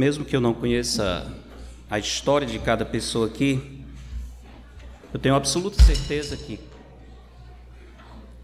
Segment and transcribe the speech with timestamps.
[0.00, 1.30] mesmo que eu não conheça
[1.90, 3.84] a história de cada pessoa aqui,
[5.12, 6.58] eu tenho absoluta certeza que.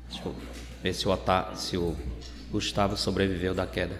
[0.06, 0.34] Deixa eu
[0.82, 1.96] ver se o, Otá, se o
[2.52, 3.98] Gustavo sobreviveu da queda.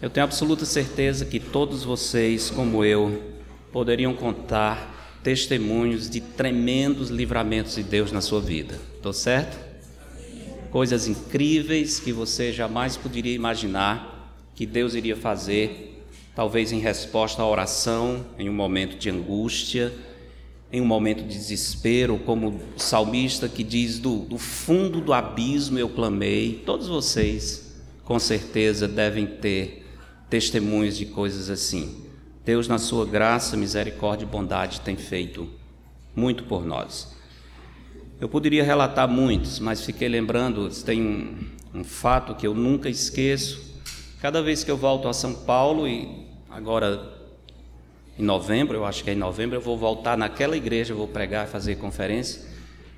[0.00, 3.22] Eu tenho absoluta certeza que todos vocês, como eu,
[3.70, 8.76] poderiam contar testemunhos de tremendos livramentos de Deus na sua vida.
[8.96, 9.56] Estou certo?
[10.72, 14.11] Coisas incríveis que você jamais poderia imaginar
[14.62, 16.04] que Deus iria fazer,
[16.36, 19.92] talvez em resposta à oração, em um momento de angústia,
[20.72, 25.80] em um momento de desespero, como o salmista que diz: do, do fundo do abismo
[25.80, 26.62] eu clamei.
[26.64, 29.84] Todos vocês, com certeza, devem ter
[30.30, 31.96] testemunhos de coisas assim.
[32.44, 35.48] Deus, na sua graça, misericórdia e bondade, tem feito
[36.14, 37.16] muito por nós.
[38.20, 43.71] Eu poderia relatar muitos, mas fiquei lembrando, tem um, um fato que eu nunca esqueço.
[44.22, 47.12] Cada vez que eu volto a São Paulo, e agora
[48.16, 51.48] em novembro, eu acho que é em novembro, eu vou voltar naquela igreja, vou pregar,
[51.48, 52.40] fazer conferência,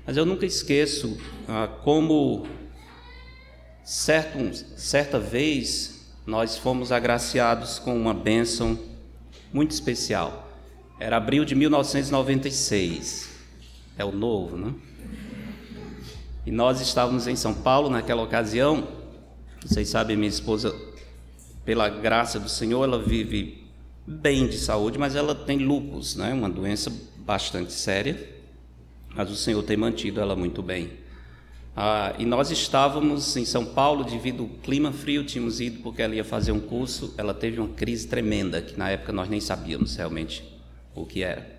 [0.05, 1.17] mas eu nunca esqueço
[1.47, 2.45] ah, como
[3.83, 4.37] certo,
[4.77, 8.77] certa vez nós fomos agraciados com uma bênção
[9.51, 10.47] muito especial.
[10.99, 13.31] Era abril de 1996.
[13.97, 14.75] É o novo, né?
[16.45, 18.87] E nós estávamos em São Paulo naquela ocasião.
[19.65, 20.84] Vocês sabem, minha esposa,
[21.65, 23.65] pela graça do Senhor, ela vive
[24.05, 26.31] bem de saúde, mas ela tem lupus, né?
[26.31, 28.35] Uma doença bastante séria.
[29.15, 30.91] Mas o Senhor tem mantido ela muito bem.
[31.75, 36.15] Ah, e nós estávamos em São Paulo, devido ao clima frio, tínhamos ido porque ela
[36.15, 37.13] ia fazer um curso.
[37.17, 40.43] Ela teve uma crise tremenda, que na época nós nem sabíamos realmente
[40.93, 41.55] o que era.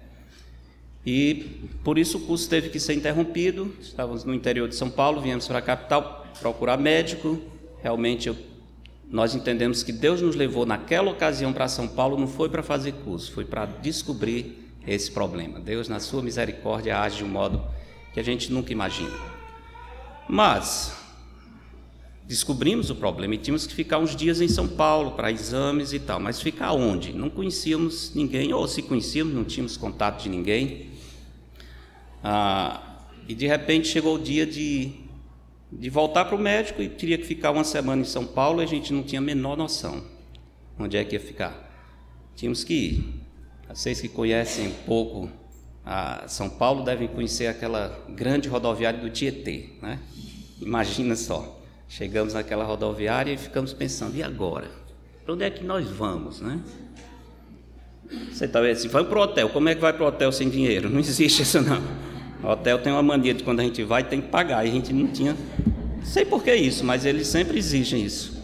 [1.04, 3.74] E por isso o curso teve que ser interrompido.
[3.80, 7.40] Estávamos no interior de São Paulo, viemos para a capital procurar médico.
[7.82, 8.36] Realmente eu,
[9.10, 12.92] nós entendemos que Deus nos levou naquela ocasião para São Paulo, não foi para fazer
[12.92, 15.60] curso, foi para descobrir esse problema.
[15.60, 17.62] Deus, na sua misericórdia, age de um modo
[18.12, 19.16] que a gente nunca imagina.
[20.28, 20.96] Mas
[22.24, 26.00] descobrimos o problema e tínhamos que ficar uns dias em São Paulo para exames e
[26.00, 26.18] tal.
[26.18, 27.12] Mas ficar onde?
[27.12, 30.90] Não conhecíamos ninguém, ou se conhecíamos, não tínhamos contato de ninguém.
[32.24, 32.82] Ah,
[33.28, 34.92] e de repente chegou o dia de,
[35.70, 38.66] de voltar para o médico e teria que ficar uma semana em São Paulo a
[38.66, 40.16] gente não tinha a menor noção
[40.78, 41.64] onde é que ia ficar.
[42.34, 43.04] Tínhamos que ir.
[43.68, 45.30] Vocês que conhecem um pouco
[45.84, 49.98] a São Paulo devem conhecer aquela grande rodoviária do Tietê, né?
[50.60, 54.68] Imagina só, chegamos naquela rodoviária e ficamos pensando, e agora?
[55.24, 56.60] Para onde é que nós vamos, né?
[58.32, 60.30] Você está vendo assim, vamos para o hotel, como é que vai para o hotel
[60.30, 60.88] sem dinheiro?
[60.88, 61.82] Não existe isso não.
[62.46, 64.72] O hotel tem uma mania de quando a gente vai tem que pagar, e a
[64.72, 65.36] gente não tinha,
[66.04, 68.40] sei por que isso, mas eles sempre exigem isso.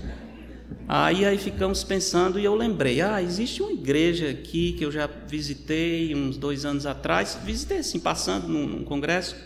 [0.89, 5.09] Aí, aí ficamos pensando e eu lembrei, ah, existe uma igreja aqui que eu já
[5.29, 9.37] visitei uns dois anos atrás, visitei assim, passando num, num congresso,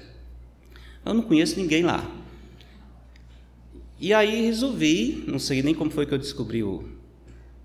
[1.04, 2.10] eu não conheço ninguém lá.
[4.00, 6.82] E aí resolvi, não sei nem como foi que eu descobri o,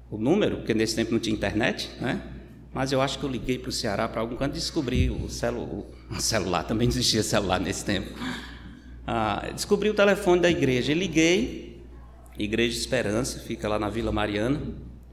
[0.09, 2.21] o número, porque nesse tempo não tinha internet, né?
[2.73, 5.85] Mas eu acho que eu liguei para o Ceará para algum canto descobri o, celu,
[6.09, 8.11] o celular, também existia celular nesse tempo.
[9.05, 11.83] Ah, descobri o telefone da igreja, e liguei,
[12.37, 14.61] Igreja Esperança, fica lá na Vila Mariana,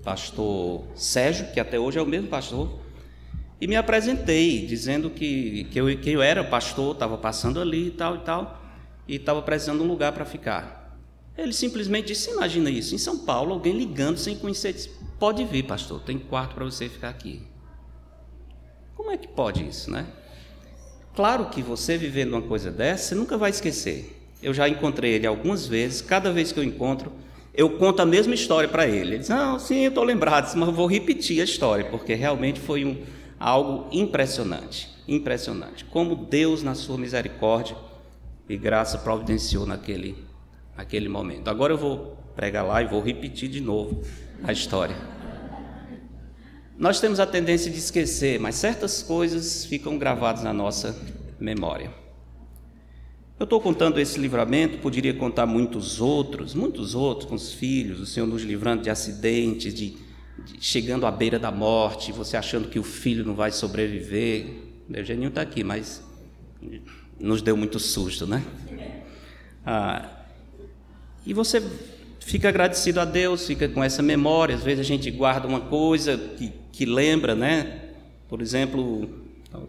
[0.04, 2.78] pastor Sérgio, que até hoje é o mesmo pastor,
[3.60, 7.90] e me apresentei, dizendo que, que, eu, que eu era pastor, estava passando ali e
[7.90, 8.62] tal e tal,
[9.06, 10.96] e estava precisando de um lugar para ficar.
[11.36, 15.64] Ele simplesmente disse: Imagina isso, em São Paulo, alguém ligando sem conhecer, disse, Pode vir,
[15.64, 17.42] pastor, tem quarto para você ficar aqui.
[18.94, 20.06] Como é que pode isso, né?
[21.14, 24.16] Claro que você vivendo uma coisa dessa, você nunca vai esquecer.
[24.40, 27.12] Eu já encontrei ele algumas vezes, cada vez que eu encontro,
[27.52, 29.14] eu conto a mesma história para ele.
[29.14, 32.84] Ele diz: Não, sim, eu estou lembrado, mas vou repetir a história, porque realmente foi
[32.84, 33.02] um,
[33.40, 34.88] algo impressionante.
[35.08, 35.84] Impressionante.
[35.84, 37.76] Como Deus, na sua misericórdia
[38.48, 40.16] e graça, providenciou naquele,
[40.76, 41.48] naquele momento.
[41.48, 44.02] Agora eu vou pregar lá e vou repetir de novo
[44.44, 45.17] a história.
[46.78, 50.96] Nós temos a tendência de esquecer, mas certas coisas ficam gravadas na nossa
[51.40, 51.90] memória.
[53.36, 58.06] Eu estou contando esse livramento, poderia contar muitos outros, muitos outros com os filhos, o
[58.06, 59.96] Senhor nos livrando de acidentes, de,
[60.44, 64.46] de chegando à beira da morte, você achando que o filho não vai sobreviver.
[64.88, 66.00] O Eugeninho está aqui, mas
[67.18, 68.44] nos deu muito susto, né?
[69.66, 70.08] Ah,
[71.26, 71.60] e você
[72.28, 74.54] fica agradecido a Deus, fica com essa memória.
[74.54, 77.78] Às vezes a gente guarda uma coisa que, que lembra, né?
[78.28, 79.08] Por exemplo,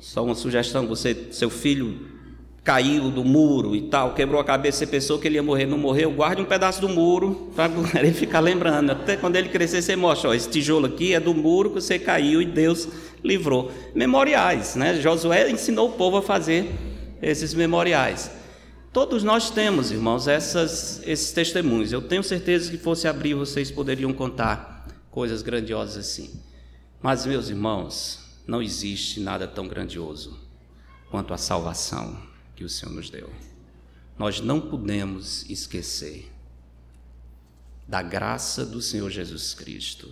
[0.02, 2.20] só uma sugestão: você, seu filho
[2.62, 5.78] caiu do muro e tal, quebrou a cabeça e pensou que ele ia morrer, não
[5.78, 8.92] morreu, guarde um pedaço do muro para ele ficar lembrando.
[8.92, 11.98] Até quando ele crescer, você mostra: ó, esse tijolo aqui é do muro que você
[11.98, 12.90] caiu e Deus
[13.24, 13.72] livrou.
[13.96, 15.00] Memoriais, né?
[15.00, 16.70] Josué ensinou o povo a fazer
[17.22, 18.39] esses memoriais.
[18.92, 21.92] Todos nós temos, irmãos, essas, esses testemunhos.
[21.92, 26.42] Eu tenho certeza que fosse abrir, vocês poderiam contar coisas grandiosas assim.
[27.02, 30.40] Mas, meus irmãos, não existe nada tão grandioso
[31.12, 32.20] quanto a salvação
[32.56, 33.30] que o Senhor nos deu.
[34.18, 36.30] Nós não podemos esquecer
[37.88, 40.12] da graça do Senhor Jesus Cristo.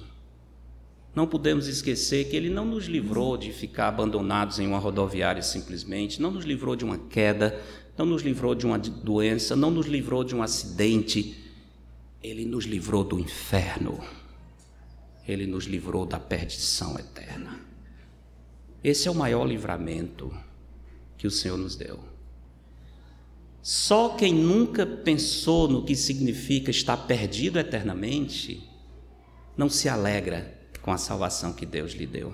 [1.16, 6.22] Não podemos esquecer que Ele não nos livrou de ficar abandonados em uma rodoviária simplesmente,
[6.22, 7.60] não nos livrou de uma queda,
[7.98, 11.44] não nos livrou de uma doença, não nos livrou de um acidente.
[12.22, 14.00] Ele nos livrou do inferno.
[15.28, 17.60] Ele nos livrou da perdição eterna.
[18.84, 20.32] Esse é o maior livramento
[21.18, 22.00] que o Senhor nos deu.
[23.62, 28.64] Só quem nunca pensou no que significa estar perdido eternamente
[29.58, 32.34] não se alegra com a salvação que Deus lhe deu.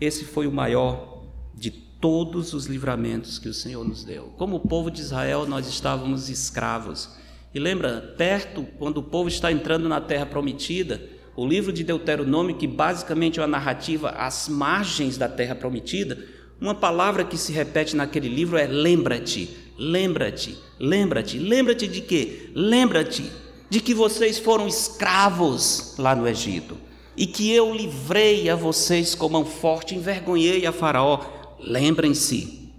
[0.00, 1.15] Esse foi o maior
[1.56, 4.34] de todos os livramentos que o Senhor nos deu.
[4.36, 7.10] Como o povo de Israel, nós estávamos escravos.
[7.54, 11.00] E lembra, perto, quando o povo está entrando na terra prometida,
[11.34, 16.18] o livro de Deuteronômio, que basicamente é uma narrativa às margens da terra prometida,
[16.60, 22.50] uma palavra que se repete naquele livro é lembra-te, Lembra-te, lembra-te, lembra-te de quê?
[22.54, 23.30] Lembra-te
[23.68, 26.78] de que vocês foram escravos lá no Egito
[27.14, 31.20] e que eu livrei a vocês com mão forte, envergonhei a Faraó.
[31.58, 32.70] Lembrem-se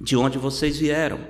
[0.00, 1.20] de onde vocês vieram.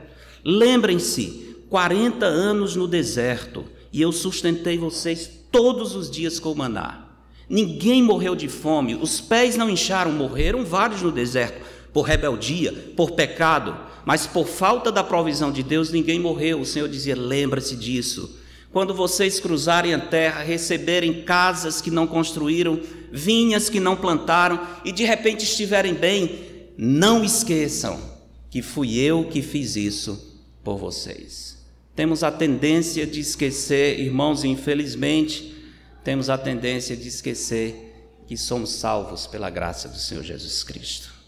[0.45, 7.07] Lembrem-se, 40 anos no deserto e eu sustentei vocês todos os dias com maná.
[7.49, 11.61] Ninguém morreu de fome, os pés não incharam, morreram vários no deserto
[11.93, 16.61] por rebeldia, por pecado, mas por falta da provisão de Deus ninguém morreu.
[16.61, 18.39] O Senhor dizia: lembra-se disso.
[18.73, 22.79] Quando vocês cruzarem a terra, receberem casas que não construíram,
[23.11, 26.50] vinhas que não plantaram e de repente estiverem bem,
[26.83, 28.01] não esqueçam
[28.49, 31.59] que fui eu que fiz isso por vocês.
[31.95, 35.55] Temos a tendência de esquecer, irmãos, infelizmente,
[36.03, 41.21] temos a tendência de esquecer que somos salvos pela graça do Senhor Jesus Cristo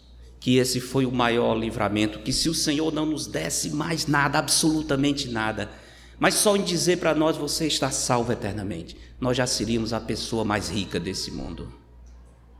[0.43, 4.37] que esse foi o maior livramento, que se o Senhor não nos desse mais nada,
[4.37, 5.71] absolutamente nada,
[6.19, 10.43] mas só em dizer para nós você está salvo eternamente, nós já seríamos a pessoa
[10.43, 11.71] mais rica desse mundo.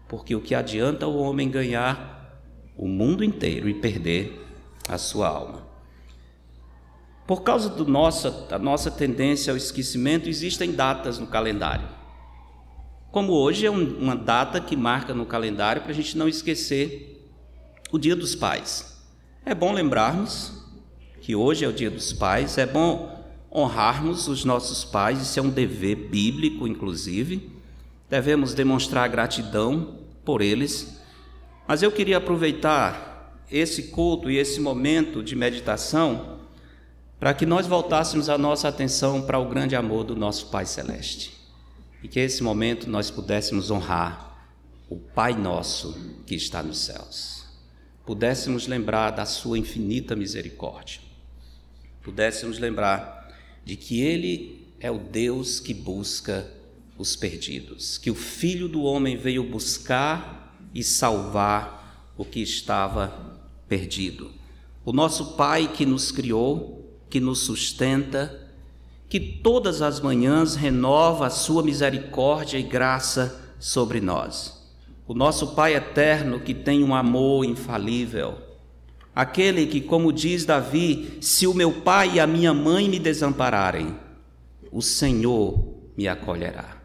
[0.08, 2.23] Porque o que adianta o homem ganhar
[2.78, 4.46] o mundo inteiro e perder
[4.88, 5.68] a sua alma?
[7.26, 11.88] Por causa do nossa, da nossa tendência ao esquecimento, existem datas no calendário.
[13.12, 17.30] Como hoje é um, uma data que marca no calendário para a gente não esquecer
[17.92, 19.02] o Dia dos Pais.
[19.46, 20.64] É bom lembrarmos
[21.22, 23.14] que hoje é o Dia dos Pais, é bom
[23.54, 27.52] honrarmos os nossos pais, isso é um dever bíblico, inclusive.
[28.10, 31.00] Devemos demonstrar gratidão por eles.
[31.68, 36.40] Mas eu queria aproveitar esse culto e esse momento de meditação
[37.20, 41.32] para que nós voltássemos a nossa atenção para o grande amor do nosso Pai Celeste.
[42.02, 44.48] E que esse momento nós pudéssemos honrar
[44.90, 45.96] o Pai nosso
[46.26, 47.44] que está nos céus
[48.06, 51.00] pudéssemos lembrar da Sua infinita misericórdia,
[52.02, 53.34] pudéssemos lembrar
[53.64, 56.50] de que Ele é o Deus que busca
[56.98, 60.43] os perdidos, que o Filho do Homem veio buscar
[60.74, 63.14] e salvar o que estava
[63.68, 64.32] perdido.
[64.86, 68.50] O nosso Pai que nos criou, que nos sustenta,
[69.08, 74.64] que todas as manhãs renova a Sua misericórdia e graça sobre nós
[75.08, 78.38] o nosso Pai eterno que tem um amor infalível,
[79.14, 83.96] aquele que, como diz Davi, se o meu pai e a minha mãe me desampararem,
[84.72, 86.78] o Senhor me acolherá.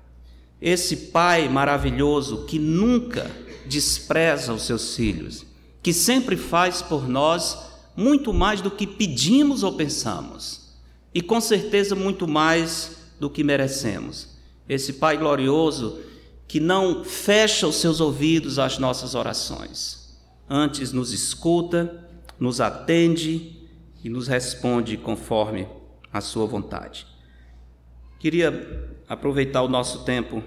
[0.60, 3.30] Esse Pai maravilhoso que nunca
[3.68, 5.44] despreza os seus filhos,
[5.82, 7.58] que sempre faz por nós
[7.96, 10.74] muito mais do que pedimos ou pensamos,
[11.14, 14.28] e com certeza muito mais do que merecemos.
[14.68, 16.00] Esse Pai glorioso
[16.46, 20.16] que não fecha os seus ouvidos às nossas orações,
[20.48, 22.08] antes nos escuta,
[22.38, 23.68] nos atende
[24.02, 25.68] e nos responde conforme
[26.12, 27.06] a sua vontade.
[28.18, 30.42] Queria aproveitar o nosso tempo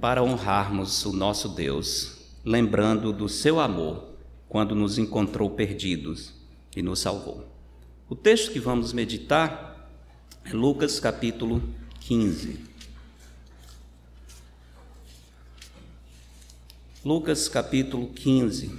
[0.00, 2.15] para honrarmos o nosso Deus,
[2.46, 4.04] lembrando do seu amor
[4.48, 6.32] quando nos encontrou perdidos
[6.76, 7.44] e nos salvou.
[8.08, 9.90] O texto que vamos meditar
[10.44, 11.60] é Lucas capítulo
[11.98, 12.60] 15.
[17.04, 18.70] Lucas capítulo 15.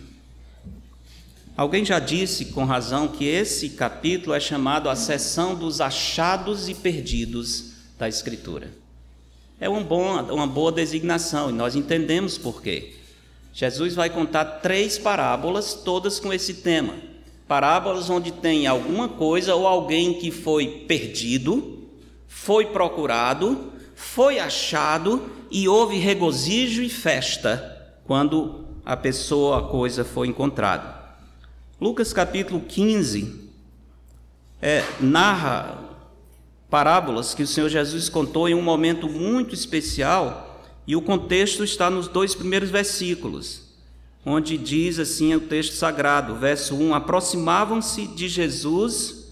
[1.58, 6.74] Alguém já disse com razão que esse capítulo é chamado a seção dos achados e
[6.74, 8.72] perdidos da Escritura.
[9.60, 12.97] É uma boa, uma boa designação e nós entendemos por quê.
[13.58, 16.94] Jesus vai contar três parábolas, todas com esse tema.
[17.48, 21.90] Parábolas onde tem alguma coisa ou alguém que foi perdido,
[22.28, 30.28] foi procurado, foi achado e houve regozijo e festa quando a pessoa, a coisa foi
[30.28, 30.96] encontrada.
[31.82, 33.50] Lucas capítulo 15
[34.62, 35.80] é, narra
[36.70, 40.47] parábolas que o Senhor Jesus contou em um momento muito especial,
[40.88, 43.64] e o contexto está nos dois primeiros versículos,
[44.26, 49.28] onde diz assim o texto sagrado, verso 1: Aproximavam-se de Jesus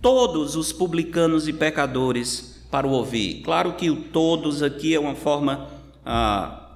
[0.00, 3.42] todos os publicanos e pecadores para o ouvir.
[3.42, 5.68] Claro que o todos aqui é uma forma
[6.04, 6.68] ah,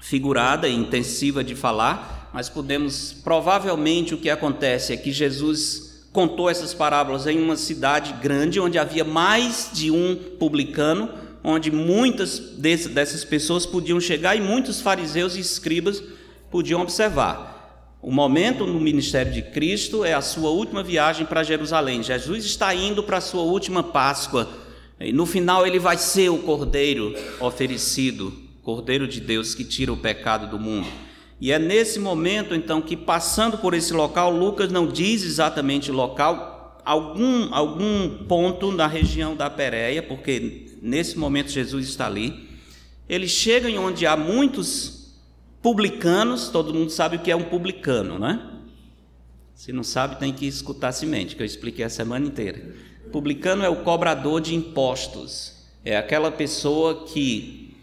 [0.00, 6.48] figurada e intensiva de falar, mas podemos, provavelmente o que acontece é que Jesus contou
[6.48, 11.10] essas parábolas em uma cidade grande, onde havia mais de um publicano,
[11.42, 16.02] onde muitas dessas pessoas podiam chegar e muitos fariseus e escribas
[16.50, 17.58] podiam observar.
[18.00, 22.02] O momento no ministério de Cristo é a sua última viagem para Jerusalém.
[22.02, 24.48] Jesus está indo para a sua última Páscoa.
[25.00, 29.96] E no final ele vai ser o cordeiro oferecido, cordeiro de Deus que tira o
[29.96, 30.86] pecado do mundo.
[31.40, 35.94] E é nesse momento, então, que passando por esse local, Lucas não diz exatamente o
[35.94, 42.48] local, algum, algum ponto na região da Pérea, porque nesse momento Jesus está ali.
[43.08, 45.14] Ele chega em onde há muitos
[45.62, 48.54] publicanos, todo mundo sabe o que é um publicano, né?
[49.54, 52.74] Se não sabe, tem que escutar semente, que eu expliquei a semana inteira.
[53.10, 57.74] Publicano é o cobrador de impostos, é aquela pessoa que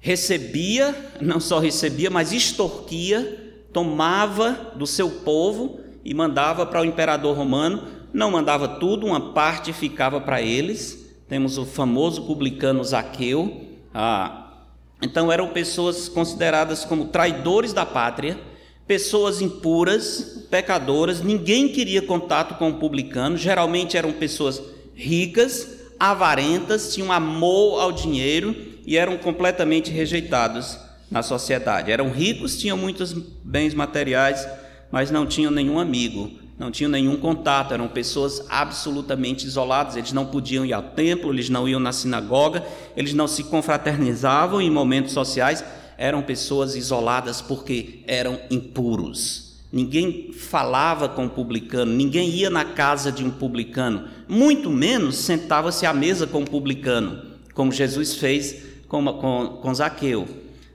[0.00, 7.36] recebia, não só recebia, mas extorquia, tomava do seu povo e mandava para o imperador
[7.36, 7.84] romano.
[8.12, 11.01] Não mandava tudo, uma parte ficava para eles.
[11.32, 13.62] Temos o famoso publicano Zaqueu.
[13.94, 14.52] Ah,
[15.00, 18.38] então eram pessoas consideradas como traidores da pátria,
[18.86, 21.22] pessoas impuras, pecadoras.
[21.22, 23.38] Ninguém queria contato com o publicano.
[23.38, 24.62] Geralmente eram pessoas
[24.94, 28.54] ricas, avarentas, tinham amor ao dinheiro
[28.86, 30.78] e eram completamente rejeitados
[31.10, 31.90] na sociedade.
[31.90, 34.46] Eram ricos, tinham muitos bens materiais,
[34.90, 39.96] mas não tinham nenhum amigo, não tinham nenhum contato, eram pessoas absolutamente isoladas.
[39.96, 42.64] Eles não podiam ir ao templo, eles não iam na sinagoga,
[42.96, 45.64] eles não se confraternizavam em momentos sociais,
[45.98, 49.52] eram pessoas isoladas porque eram impuros.
[49.72, 55.86] Ninguém falava com o publicano, ninguém ia na casa de um publicano, muito menos sentava-se
[55.86, 57.22] à mesa com o publicano,
[57.54, 60.28] como Jesus fez com, com, com Zaqueu.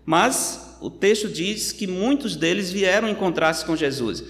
[0.03, 4.24] Mas o texto diz que muitos deles vieram encontrar-se com Jesus.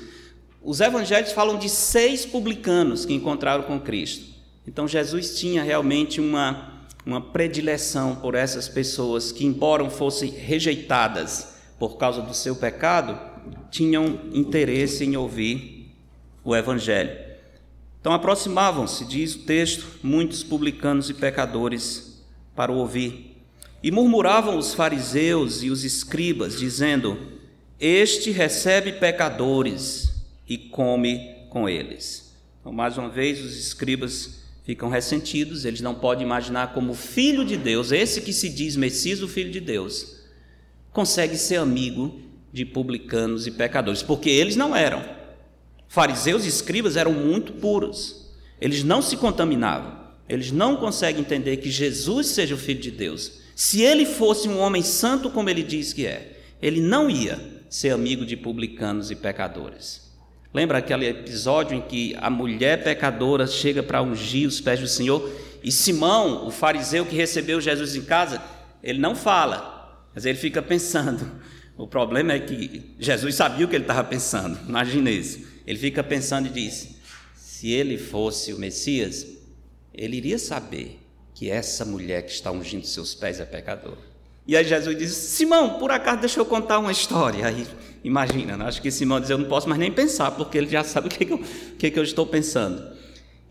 [0.67, 4.25] Os evangelhos falam de seis publicanos que encontraram com Cristo.
[4.67, 11.95] Então Jesus tinha realmente uma, uma predileção por essas pessoas que, embora fossem rejeitadas por
[11.95, 13.17] causa do seu pecado,
[13.71, 15.89] tinham interesse em ouvir
[16.43, 17.17] o evangelho.
[18.01, 22.21] Então aproximavam-se, diz o texto, muitos publicanos e pecadores
[22.53, 23.37] para o ouvir.
[23.81, 27.17] E murmuravam os fariseus e os escribas, dizendo:
[27.79, 30.16] Este recebe pecadores
[30.47, 32.35] e come com eles.
[32.59, 37.45] Então, mais uma vez, os escribas ficam ressentidos, eles não podem imaginar como o filho
[37.45, 40.17] de Deus, esse que se diz Messias, o filho de Deus,
[40.91, 42.19] consegue ser amigo
[42.51, 45.03] de publicanos e pecadores, porque eles não eram.
[45.87, 51.71] Fariseus e escribas eram muito puros, eles não se contaminavam, eles não conseguem entender que
[51.71, 55.91] Jesus seja o filho de Deus se ele fosse um homem santo como ele diz
[55.91, 60.06] que é, ele não ia ser amigo de publicanos e pecadores.
[60.53, 65.29] Lembra aquele episódio em que a mulher pecadora chega para ungir os pés do Senhor
[65.63, 68.41] e Simão, o fariseu que recebeu Jesus em casa,
[68.81, 71.29] ele não fala, mas ele fica pensando.
[71.77, 75.45] O problema é que Jesus sabia o que ele estava pensando, imagine isso.
[75.65, 76.95] Ele fica pensando e diz:
[77.35, 79.27] se ele fosse o Messias,
[79.93, 80.99] ele iria saber
[81.35, 83.97] que essa mulher que está ungindo seus pés é pecadora.
[84.47, 87.45] E aí Jesus diz: Simão, por acaso deixa eu contar uma história.
[87.45, 87.67] Aí
[88.07, 88.65] imagina, né?
[88.65, 91.09] acho que Simão diz: Eu não posso mais nem pensar, porque ele já sabe o
[91.09, 91.39] que, que, eu,
[91.77, 92.81] que, que eu estou pensando.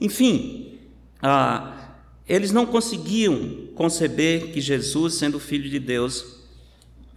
[0.00, 0.78] Enfim,
[1.22, 1.94] ah,
[2.28, 6.40] eles não conseguiam conceber que Jesus, sendo filho de Deus,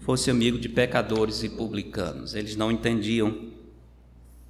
[0.02, 2.36] fosse amigo de pecadores e publicanos.
[2.36, 3.50] Eles não entendiam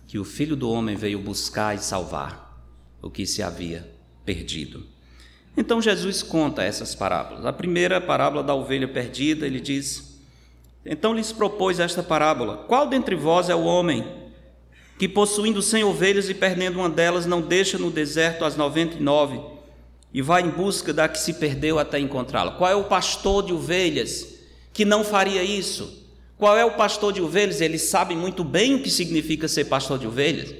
[0.07, 2.65] que o filho do homem veio buscar e salvar
[3.01, 3.89] o que se havia
[4.25, 4.83] perdido.
[5.55, 7.45] Então Jesus conta essas parábolas.
[7.45, 10.08] A primeira parábola da ovelha perdida, ele diz:
[10.91, 14.03] Então lhes propôs esta parábola: Qual dentre vós é o homem
[14.97, 18.99] que possuindo cem ovelhas e perdendo uma delas, não deixa no deserto as noventa e
[18.99, 19.39] nove
[20.11, 22.53] e vai em busca da que se perdeu até encontrá-la?
[22.53, 24.39] Qual é o pastor de ovelhas
[24.73, 26.07] que não faria isso?
[26.35, 27.61] Qual é o pastor de ovelhas?
[27.61, 30.55] Ele sabe muito bem o que significa ser pastor de ovelhas.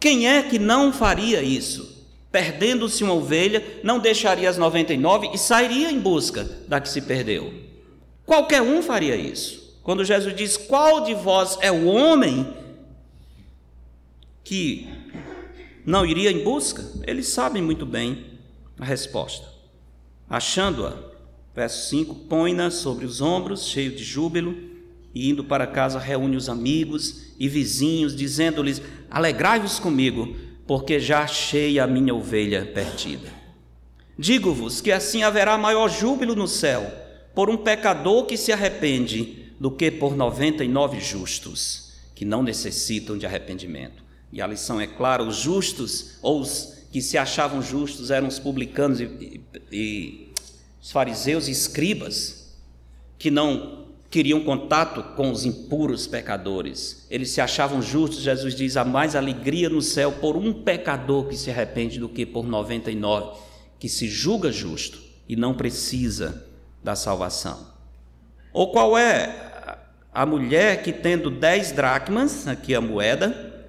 [0.00, 2.02] Quem é que não faria isso?
[2.30, 7.71] Perdendo-se uma ovelha, não deixaria as 99 e sairia em busca da que se perdeu.
[8.32, 9.78] Qualquer um faria isso.
[9.82, 12.50] Quando Jesus diz: Qual de vós é o homem
[14.42, 14.88] que
[15.84, 18.24] não iria em busca, eles sabem muito bem
[18.80, 19.46] a resposta.
[20.30, 20.96] Achando-a,
[21.54, 24.56] verso 5: põe-na sobre os ombros, cheio de júbilo,
[25.14, 30.34] e indo para casa, reúne os amigos e vizinhos, dizendo-lhes: Alegrai-vos comigo,
[30.66, 33.28] porque já achei a minha ovelha perdida.
[34.18, 37.01] Digo-vos que assim haverá maior júbilo no céu
[37.34, 42.42] por um pecador que se arrepende do que por noventa e nove justos que não
[42.42, 44.02] necessitam de arrependimento.
[44.32, 48.38] E a lição é clara: os justos, ou os que se achavam justos, eram os
[48.38, 49.40] publicanos e, e,
[49.72, 50.32] e
[50.80, 52.54] os fariseus e escribas,
[53.18, 57.06] que não queriam contato com os impuros pecadores.
[57.10, 61.36] Eles se achavam justos, Jesus diz: há mais alegria no céu por um pecador que
[61.36, 66.46] se arrepende do que por 99 que se julga justo e não precisa
[66.82, 67.72] da salvação.
[68.52, 69.52] Ou qual é
[70.12, 73.66] a mulher que, tendo dez dracmas, aqui a moeda,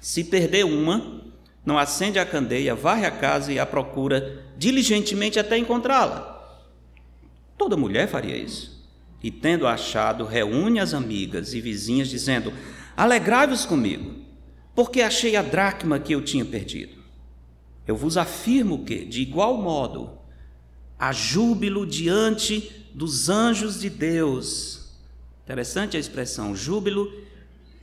[0.00, 1.22] se perder uma,
[1.64, 6.32] não acende a candeia, varre a casa e a procura diligentemente até encontrá-la.
[7.56, 8.74] Toda mulher faria isso.
[9.22, 12.52] E tendo achado, reúne as amigas e vizinhas, dizendo:
[12.94, 14.16] Alegrai-vos comigo,
[14.74, 17.02] porque achei a dracma que eu tinha perdido.
[17.86, 20.18] Eu vos afirmo que, de igual modo,
[20.98, 24.90] há júbilo diante dos anjos de Deus.
[25.44, 27.12] Interessante a expressão, júbilo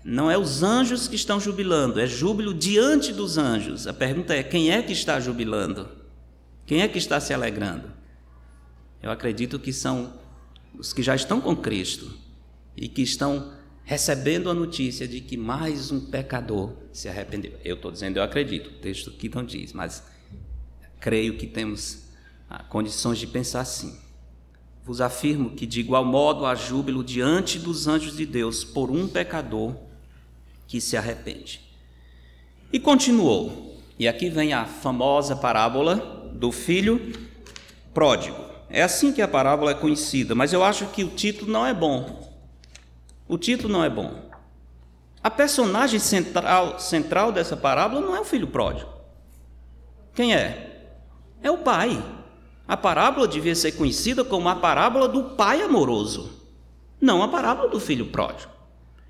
[0.04, 3.86] não é os anjos que estão jubilando, é júbilo diante dos anjos.
[3.86, 5.88] A pergunta é: quem é que está jubilando?
[6.66, 7.92] Quem é que está se alegrando?
[9.02, 10.14] Eu acredito que são
[10.78, 12.12] os que já estão com Cristo
[12.76, 17.60] e que estão recebendo a notícia de que mais um pecador se arrependeu.
[17.64, 20.04] Eu estou dizendo, eu acredito, o texto aqui não diz, mas
[21.00, 22.04] creio que temos
[22.70, 23.98] condições de pensar assim.
[24.84, 29.08] Vos afirmo que, de igual modo, há júbilo diante dos anjos de Deus por um
[29.08, 29.76] pecador
[30.68, 31.62] que se arrepende.
[32.74, 33.78] E continuou.
[34.00, 37.14] E aqui vem a famosa parábola do filho
[37.94, 38.44] pródigo.
[38.70, 41.74] É assim que a parábola é conhecida, mas eu acho que o título não é
[41.74, 42.32] bom.
[43.28, 44.32] O título não é bom.
[45.24, 48.90] A personagem central, central dessa parábola não é o filho pródigo.
[50.16, 50.90] Quem é?
[51.44, 52.02] É o pai.
[52.72, 56.32] A parábola devia ser conhecida como a parábola do pai amoroso,
[57.02, 58.50] não a parábola do filho pródigo.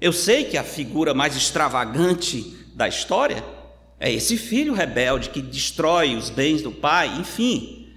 [0.02, 3.45] Eu sei que a figura mais extravagante da história
[4.00, 7.93] é esse filho rebelde que destrói os bens do pai, enfim.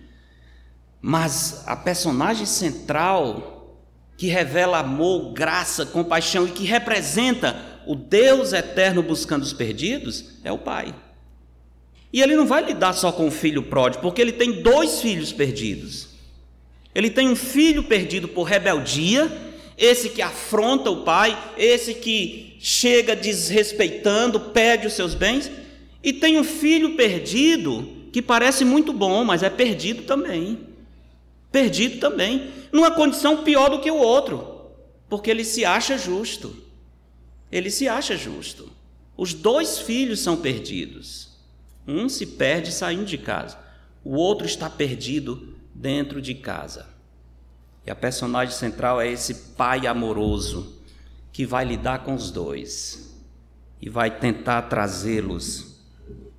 [1.00, 3.80] Mas a personagem central
[4.18, 10.52] que revela amor, graça, compaixão e que representa o Deus eterno buscando os perdidos é
[10.52, 10.94] o pai.
[12.14, 15.32] E ele não vai lidar só com o filho pródigo, porque ele tem dois filhos
[15.32, 16.10] perdidos.
[16.94, 19.28] Ele tem um filho perdido por rebeldia
[19.76, 25.50] esse que afronta o pai, esse que chega desrespeitando, pede os seus bens,
[26.04, 30.60] e tem um filho perdido que parece muito bom, mas é perdido também.
[31.50, 34.70] Perdido também, numa condição pior do que o outro,
[35.08, 36.56] porque ele se acha justo.
[37.50, 38.70] Ele se acha justo.
[39.16, 41.23] Os dois filhos são perdidos.
[41.86, 43.58] Um se perde saindo de casa,
[44.02, 46.86] o outro está perdido dentro de casa.
[47.86, 50.78] E a personagem central é esse pai amoroso
[51.32, 53.14] que vai lidar com os dois
[53.80, 55.76] e vai tentar trazê-los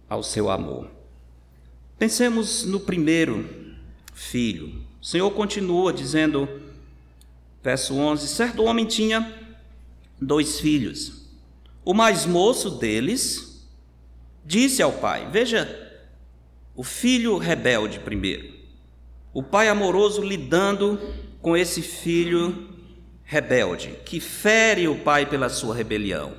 [0.09, 0.89] ao seu amor.
[1.99, 3.47] Pensemos no primeiro
[4.13, 4.81] filho.
[5.01, 6.49] O Senhor continua dizendo,
[7.63, 9.33] verso 11: Certo homem tinha
[10.19, 11.25] dois filhos.
[11.83, 13.54] O mais moço deles
[14.45, 15.67] disse ao pai: Veja,
[16.75, 18.53] o filho rebelde primeiro,
[19.33, 20.99] o pai amoroso lidando
[21.41, 22.69] com esse filho
[23.23, 26.33] rebelde, que fere o pai pela sua rebelião.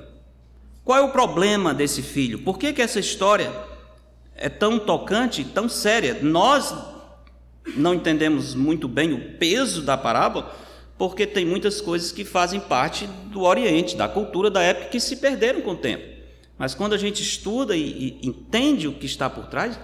[0.83, 2.39] Qual é o problema desse filho?
[2.39, 3.51] Por que, que essa história
[4.35, 6.17] é tão tocante, tão séria?
[6.21, 6.73] Nós
[7.75, 10.55] não entendemos muito bem o peso da parábola,
[10.97, 15.17] porque tem muitas coisas que fazem parte do Oriente, da cultura da época, que se
[15.17, 16.16] perderam com o tempo.
[16.57, 19.79] Mas quando a gente estuda e, e entende o que está por trás,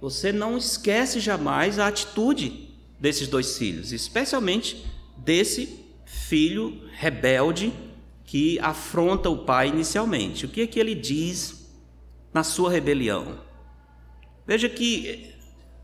[0.00, 4.84] você não esquece jamais a atitude desses dois filhos, especialmente
[5.16, 7.72] desse filho rebelde
[8.24, 10.46] que afronta o pai inicialmente.
[10.46, 11.70] O que é que ele diz
[12.32, 13.38] na sua rebelião?
[14.46, 15.34] Veja que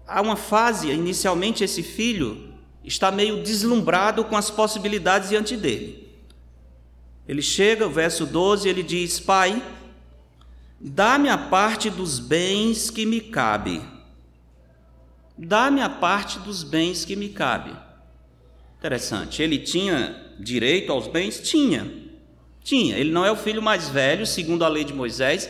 [0.07, 6.09] há uma fase, inicialmente esse filho está meio deslumbrado com as possibilidades diante dele.
[7.29, 9.63] Ele chega, o verso 12, ele diz: Pai,
[10.81, 13.83] dá-me a parte dos bens que me cabe.
[15.37, 17.77] Dá-me a parte dos bens que me cabe.
[18.79, 19.43] Interessante.
[19.43, 21.41] Ele tinha direito aos bens?
[21.41, 21.93] Tinha.
[22.65, 22.97] Tinha.
[22.97, 25.49] Ele não é o filho mais velho, segundo a lei de Moisés.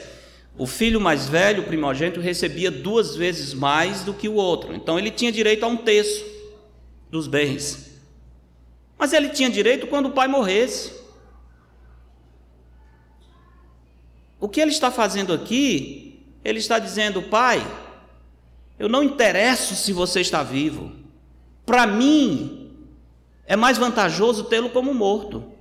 [0.59, 4.75] O filho mais velho, o primogênito, recebia duas vezes mais do que o outro.
[4.75, 6.25] Então ele tinha direito a um terço
[7.09, 7.99] dos bens.
[8.99, 11.00] Mas ele tinha direito quando o pai morresse.
[14.41, 17.61] O que ele está fazendo aqui, ele está dizendo, pai,
[18.79, 20.91] eu não interesso se você está vivo.
[21.67, 22.75] Para mim,
[23.45, 25.53] é mais vantajoso tê-lo como morto.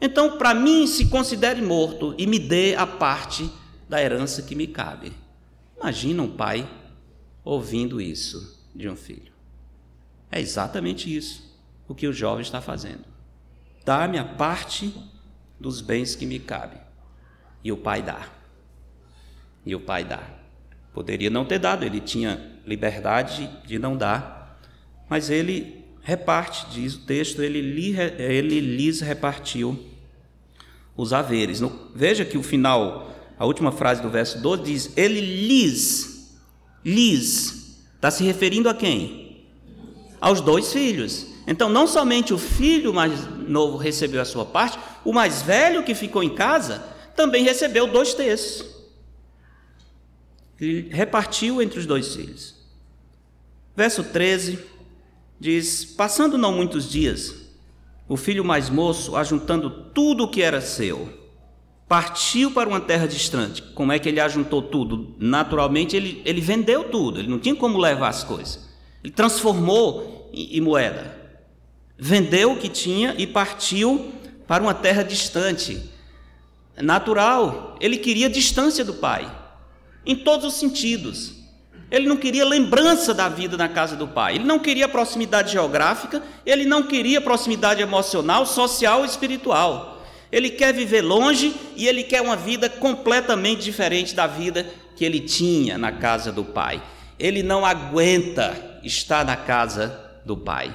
[0.00, 3.50] Então, para mim, se considere morto e me dê a parte
[3.86, 5.12] da herança que me cabe.
[5.78, 6.66] Imagina um pai
[7.44, 9.32] ouvindo isso de um filho.
[10.30, 11.50] É exatamente isso
[11.86, 13.04] o que o jovem está fazendo.
[13.84, 14.94] Dá-me a parte
[15.58, 16.76] dos bens que me cabe.
[17.62, 18.26] E o pai dá.
[19.64, 20.22] E o pai dá.
[20.92, 24.58] Poderia não ter dado, ele tinha liberdade de não dar,
[25.08, 27.58] mas ele reparte, diz o texto, ele,
[28.18, 29.78] ele lhes repartiu
[30.96, 31.62] os haveres.
[31.94, 36.36] veja que o final, a última frase do verso 12 diz: Ele lhes,
[36.84, 39.46] lhes, está se referindo a quem?
[40.20, 41.26] Aos dois filhos.
[41.46, 45.94] Então, não somente o filho mais novo recebeu a sua parte, o mais velho que
[45.94, 48.66] ficou em casa também recebeu dois terços.
[50.60, 52.54] Ele repartiu entre os dois filhos.
[53.74, 54.58] Verso 13
[55.38, 57.34] diz: Passando não muitos dias,
[58.08, 61.08] o filho mais moço, ajuntando tudo o que era seu,
[61.88, 63.62] partiu para uma terra distante.
[63.74, 65.14] Como é que ele ajuntou tudo?
[65.18, 68.68] Naturalmente, ele, ele vendeu tudo, ele não tinha como levar as coisas.
[69.02, 71.18] Ele transformou em, em moeda.
[71.98, 74.12] Vendeu o que tinha e partiu
[74.46, 75.90] para uma terra distante.
[76.82, 79.30] Natural, ele queria distância do pai,
[80.04, 81.40] em todos os sentidos.
[81.90, 84.36] Ele não queria lembrança da vida na casa do pai.
[84.36, 90.00] Ele não queria proximidade geográfica, ele não queria proximidade emocional, social e espiritual.
[90.30, 94.64] Ele quer viver longe e ele quer uma vida completamente diferente da vida
[94.94, 96.80] que ele tinha na casa do pai.
[97.18, 100.72] Ele não aguenta estar na casa do pai.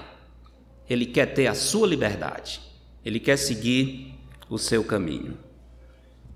[0.90, 2.60] Ele quer ter a sua liberdade.
[3.06, 4.14] Ele quer seguir
[4.50, 5.45] o seu caminho.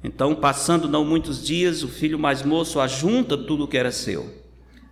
[0.04, 4.40] Então, passando não muitos dias, o filho mais moço ajunta tudo o que era seu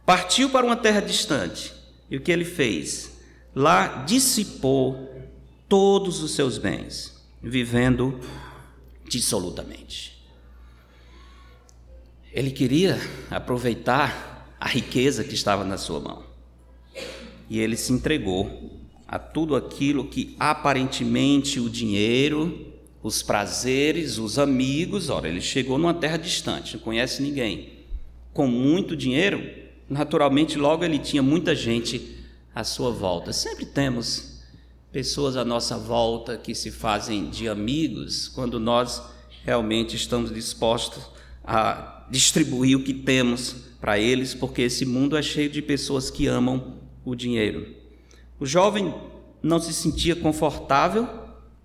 [0.07, 1.73] Partiu para uma terra distante.
[2.09, 3.19] E o que ele fez?
[3.53, 5.13] Lá dissipou
[5.67, 8.17] todos os seus bens, vivendo
[9.05, 10.25] dissolutamente.
[12.31, 12.97] Ele queria
[13.29, 16.23] aproveitar a riqueza que estava na sua mão.
[17.49, 22.66] E ele se entregou a tudo aquilo que aparentemente o dinheiro,
[23.01, 25.09] os prazeres, os amigos.
[25.09, 27.69] Ora, ele chegou numa terra distante, não conhece ninguém.
[28.33, 29.43] Com muito dinheiro,
[29.89, 32.17] naturalmente, logo ele tinha muita gente
[32.53, 33.33] à sua volta.
[33.33, 34.41] Sempre temos
[34.91, 39.01] pessoas à nossa volta que se fazem de amigos quando nós
[39.43, 41.03] realmente estamos dispostos
[41.43, 46.27] a distribuir o que temos para eles, porque esse mundo é cheio de pessoas que
[46.27, 47.75] amam o dinheiro.
[48.39, 48.93] O jovem
[49.41, 51.07] não se sentia confortável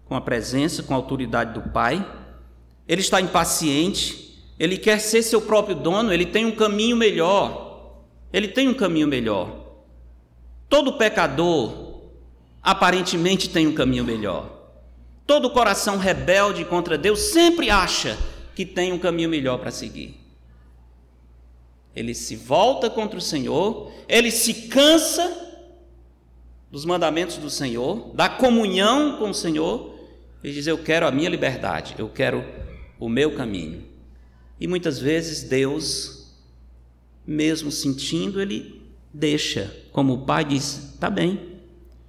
[0.06, 2.06] com a presença, com a autoridade do pai.
[2.86, 7.72] Ele está impaciente, ele quer ser seu próprio dono, ele tem um caminho melhor
[8.32, 9.60] ele tem um caminho melhor.
[10.68, 12.00] Todo pecador
[12.62, 14.50] aparentemente tem um caminho melhor.
[15.26, 18.18] Todo coração rebelde contra Deus sempre acha
[18.54, 20.18] que tem um caminho melhor para seguir.
[21.94, 25.50] Ele se volta contra o Senhor, ele se cansa
[26.70, 29.91] dos mandamentos do Senhor, da comunhão com o Senhor,
[30.42, 32.44] e diz: Eu quero a minha liberdade, eu quero
[32.98, 33.84] o meu caminho.
[34.60, 36.22] E muitas vezes Deus
[37.26, 41.58] mesmo sentindo, ele deixa, como o pai diz: tá bem,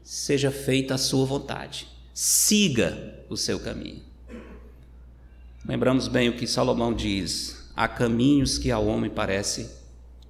[0.04, 4.02] seja feita a sua vontade, siga o seu caminho.
[5.66, 9.70] Lembramos bem o que Salomão diz: há caminhos que ao homem parecem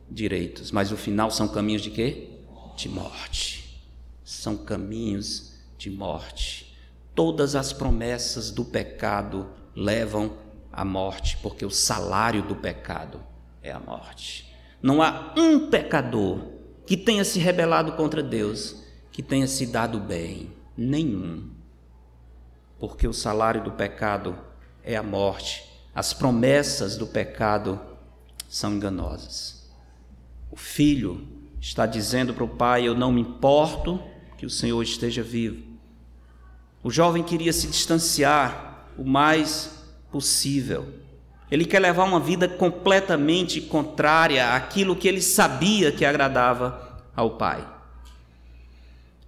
[0.09, 2.29] direitos, mas o final são caminhos de quê?
[2.75, 3.81] De morte.
[4.23, 6.62] São caminhos de morte.
[7.15, 10.37] Todas as promessas do pecado levam
[10.71, 13.21] à morte, porque o salário do pecado
[13.61, 14.53] é a morte.
[14.81, 16.39] Não há um pecador
[16.85, 20.51] que tenha se rebelado contra Deus que tenha se dado bem.
[20.75, 21.51] Nenhum.
[22.79, 24.37] porque o salário do pecado
[24.83, 25.63] é a morte.
[25.95, 27.79] As promessas do pecado
[28.49, 29.71] são enganosas.
[30.51, 31.25] O filho
[31.61, 34.01] está dizendo para o pai: Eu não me importo
[34.37, 35.72] que o Senhor esteja vivo.
[36.83, 39.71] O jovem queria se distanciar o mais
[40.11, 40.93] possível.
[41.49, 47.65] Ele quer levar uma vida completamente contrária àquilo que ele sabia que agradava ao pai.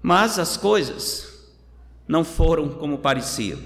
[0.01, 1.27] Mas as coisas
[2.07, 3.59] não foram como pareciam.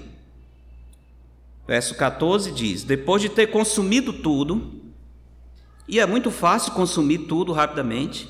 [1.66, 4.80] Verso 14 diz: Depois de ter consumido tudo,
[5.88, 8.28] e é muito fácil consumir tudo rapidamente,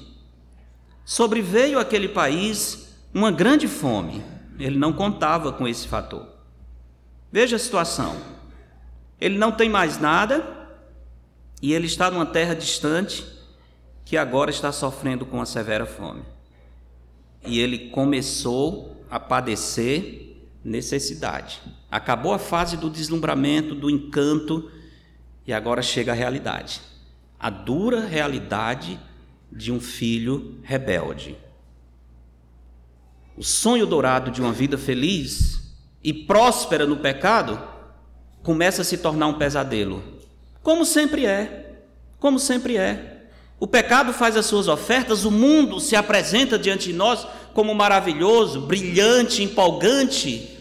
[1.04, 4.22] sobreveio àquele país uma grande fome.
[4.60, 6.26] Ele não contava com esse fator.
[7.32, 8.16] Veja a situação.
[9.20, 10.68] Ele não tem mais nada
[11.60, 13.24] e ele está numa terra distante
[14.04, 16.22] que agora está sofrendo com uma severa fome
[17.44, 21.60] e ele começou a padecer necessidade.
[21.90, 24.70] Acabou a fase do deslumbramento, do encanto,
[25.46, 26.80] e agora chega a realidade
[27.40, 29.00] a dura realidade
[29.50, 31.38] de um filho rebelde.
[33.40, 35.62] O sonho dourado de uma vida feliz
[36.04, 37.58] e próspera no pecado
[38.42, 40.04] começa a se tornar um pesadelo,
[40.62, 41.78] como sempre é,
[42.18, 43.28] como sempre é.
[43.58, 48.60] O pecado faz as suas ofertas, o mundo se apresenta diante de nós como maravilhoso,
[48.60, 50.58] brilhante, empolgante,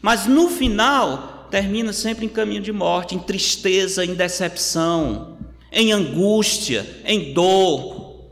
[0.00, 5.36] mas no final termina sempre em caminho de morte, em tristeza, em decepção,
[5.70, 8.22] em angústia, em dor,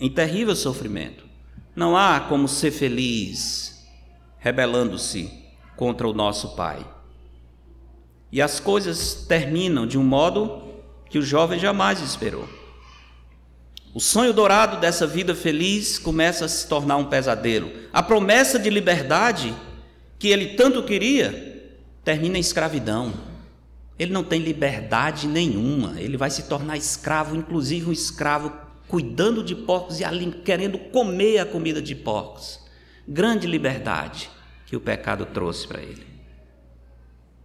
[0.00, 1.25] em terrível sofrimento.
[1.76, 3.86] Não há como ser feliz
[4.38, 5.30] rebelando-se
[5.76, 6.86] contra o nosso Pai.
[8.32, 10.62] E as coisas terminam de um modo
[11.10, 12.48] que o jovem jamais esperou.
[13.94, 17.70] O sonho dourado dessa vida feliz começa a se tornar um pesadelo.
[17.92, 19.54] A promessa de liberdade
[20.18, 23.12] que ele tanto queria termina em escravidão.
[23.98, 26.00] Ele não tem liberdade nenhuma.
[26.00, 30.04] Ele vai se tornar escravo, inclusive um escravo cuidando de porcos e
[30.44, 32.60] querendo comer a comida de porcos.
[33.06, 34.30] Grande liberdade
[34.66, 36.06] que o pecado trouxe para ele.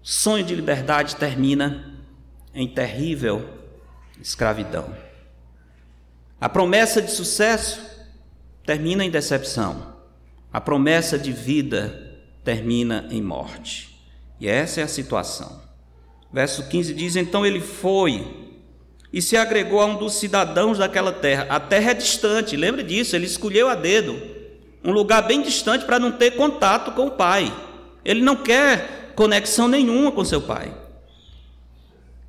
[0.02, 2.00] Sonho de liberdade termina
[2.54, 3.48] em terrível
[4.20, 4.96] escravidão.
[6.40, 7.80] A promessa de sucesso
[8.66, 9.96] termina em decepção.
[10.52, 14.00] A promessa de vida termina em morte.
[14.40, 15.62] E essa é a situação.
[16.34, 18.51] Verso 15 diz: Então ele foi
[19.14, 21.46] e se agregou a um dos cidadãos daquela terra.
[21.50, 24.22] A terra é distante, lembre disso, ele escolheu a dedo.
[24.84, 27.54] Um lugar bem distante para não ter contato com o pai.
[28.04, 30.74] Ele não quer conexão nenhuma com seu pai.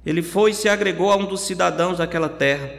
[0.04, 2.70] Ele foi e se agregou a um dos cidadãos daquela terra.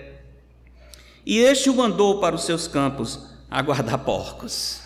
[1.25, 4.81] E este o mandou para os seus campos a guardar porcos.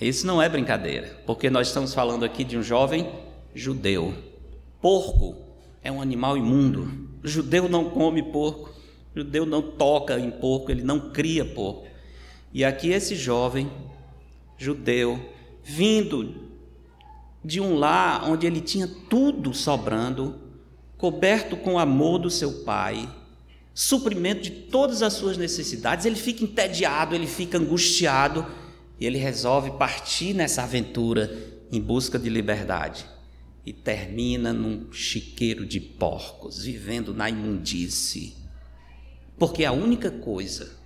[0.00, 3.08] Isso não é brincadeira, porque nós estamos falando aqui de um jovem
[3.54, 4.14] judeu.
[4.80, 5.36] Porco
[5.82, 7.13] é um animal imundo.
[7.26, 8.70] Judeu não come porco,
[9.16, 11.86] judeu não toca em porco, ele não cria porco.
[12.52, 13.72] E aqui esse jovem
[14.58, 15.18] judeu,
[15.62, 16.52] vindo
[17.42, 20.38] de um lar onde ele tinha tudo sobrando,
[20.98, 23.08] coberto com o amor do seu pai,
[23.72, 28.46] suprimento de todas as suas necessidades, ele fica entediado, ele fica angustiado
[29.00, 31.34] e ele resolve partir nessa aventura
[31.72, 33.13] em busca de liberdade
[33.64, 38.34] e termina num chiqueiro de porcos, vivendo na imundície,
[39.38, 40.76] porque é a única coisa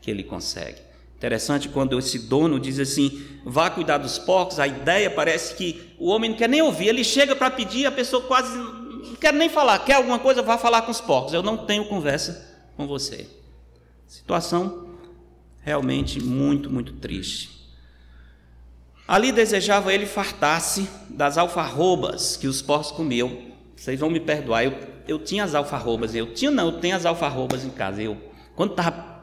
[0.00, 0.80] que ele consegue.
[1.16, 6.08] Interessante quando esse dono diz assim: vá cuidar dos porcos, a ideia parece que o
[6.08, 9.48] homem não quer nem ouvir, ele chega para pedir, a pessoa quase não quero nem
[9.48, 11.32] falar, quer alguma coisa, vá falar com os porcos.
[11.32, 12.46] Eu não tenho conversa
[12.76, 13.28] com você.
[14.06, 14.96] Situação
[15.60, 17.57] realmente muito, muito triste.
[19.08, 23.38] Ali desejava ele fartar-se das alfarrobas que os porcos comiam.
[23.74, 24.74] Vocês vão me perdoar, eu,
[25.08, 28.02] eu tinha as alfarrobas, eu tinha não, eu tenho as alfarrobas em casa.
[28.02, 28.18] Eu,
[28.54, 29.22] quando estava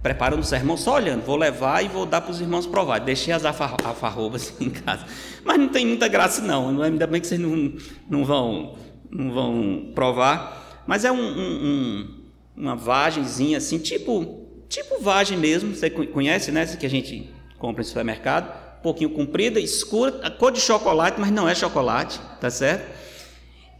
[0.00, 3.00] preparando o sermão, só olhando, vou levar e vou dar para os irmãos provar.
[3.00, 5.04] Deixei as alfarrobas em casa.
[5.44, 7.74] Mas não tem muita graça não, ainda bem que vocês não,
[8.08, 8.78] não vão
[9.10, 12.08] não vão provar, mas é um, um,
[12.56, 16.64] uma vagenzinha assim, tipo, tipo vagem mesmo, você conhece, né?
[16.64, 21.30] Que a gente compra no supermercado, um pouquinho comprida, escura, a cor de chocolate, mas
[21.30, 22.90] não é chocolate, tá certo?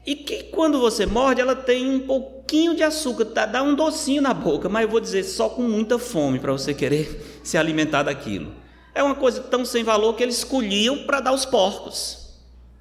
[0.07, 4.23] E que quando você morde, ela tem um pouquinho de açúcar, tá, dá um docinho
[4.23, 8.05] na boca, mas eu vou dizer só com muita fome para você querer se alimentar
[8.05, 8.55] daquilo.
[8.95, 12.21] É uma coisa tão sem valor que eles escolhiam para dar aos porcos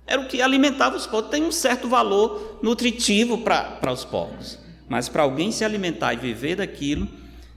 [0.10, 1.30] era o que alimentava os porcos.
[1.30, 4.58] Tem um certo valor nutritivo para os porcos.
[4.90, 7.08] Mas para alguém se alimentar e viver daquilo,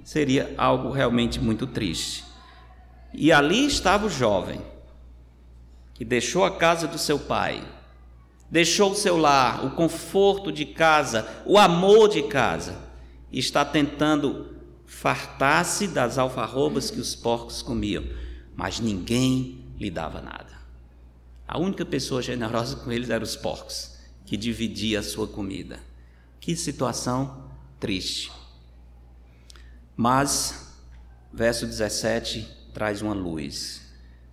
[0.05, 2.23] seria algo realmente muito triste.
[3.13, 4.61] E ali estava o jovem,
[5.95, 7.63] que deixou a casa do seu pai,
[8.51, 12.79] deixou o seu lar, o conforto de casa, o amor de casa,
[13.31, 18.05] e está tentando fartar-se das alfarrobas que os porcos comiam,
[18.55, 20.53] mas ninguém lhe dava nada.
[21.47, 25.81] A única pessoa generosa com eles eram os porcos, que dividia a sua comida.
[26.41, 28.33] Que situação triste.
[29.95, 30.75] Mas,
[31.33, 33.83] verso 17 traz uma luz,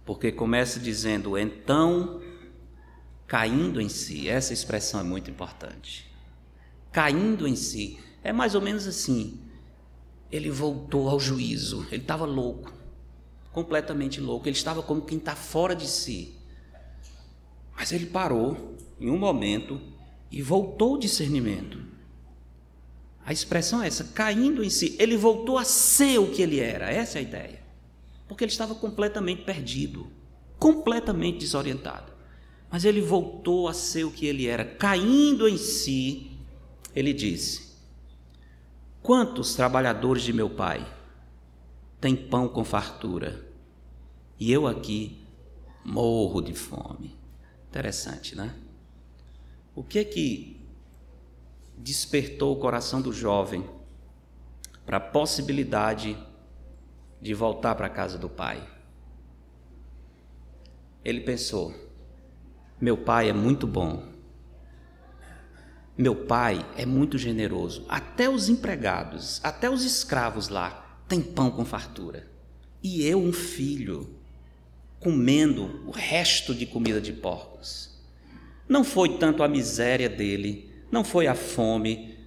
[0.05, 2.21] porque começa dizendo: Então
[3.29, 4.27] caindo em si.
[4.27, 6.11] Essa expressão é muito importante.
[6.91, 7.99] Caindo em si.
[8.21, 9.39] É mais ou menos assim.
[10.29, 11.85] Ele voltou ao juízo.
[11.91, 12.73] Ele estava louco.
[13.53, 14.47] Completamente louco.
[14.47, 16.35] Ele estava como quem está fora de si.
[17.75, 19.79] Mas ele parou em um momento
[20.31, 21.79] e voltou ao discernimento.
[23.23, 24.95] A expressão é essa, caindo em si.
[24.97, 26.91] Ele voltou a ser o que ele era.
[26.91, 27.58] Essa é a ideia.
[28.29, 30.07] Porque ele estava completamente perdido,
[30.59, 32.13] completamente desorientado.
[32.71, 36.31] Mas ele voltou a ser o que ele era, caindo em si.
[36.95, 37.75] Ele disse:
[39.01, 40.87] Quantos trabalhadores de meu pai
[41.99, 43.45] têm pão com fartura
[44.39, 45.25] e eu aqui
[45.83, 47.17] morro de fome?
[47.67, 48.55] Interessante, né?
[49.75, 50.61] O que é que
[51.75, 53.67] despertou o coração do jovem
[54.85, 56.15] para a possibilidade
[57.21, 58.61] de voltar para a casa do pai?
[61.03, 61.73] Ele pensou:
[62.81, 64.07] meu pai é muito bom.
[65.97, 67.85] Meu pai é muito generoso.
[67.89, 72.25] Até os empregados, até os escravos lá, têm pão com fartura.
[72.81, 74.15] E eu, um filho,
[74.97, 77.99] comendo o resto de comida de porcos.
[78.65, 82.17] Não foi tanto a miséria dele, não foi a fome.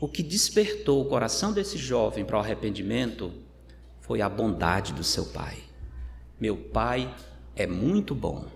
[0.00, 3.32] O que despertou o coração desse jovem para o arrependimento
[4.06, 5.58] foi a bondade do seu pai.
[6.40, 7.12] Meu pai
[7.56, 8.46] é muito bom.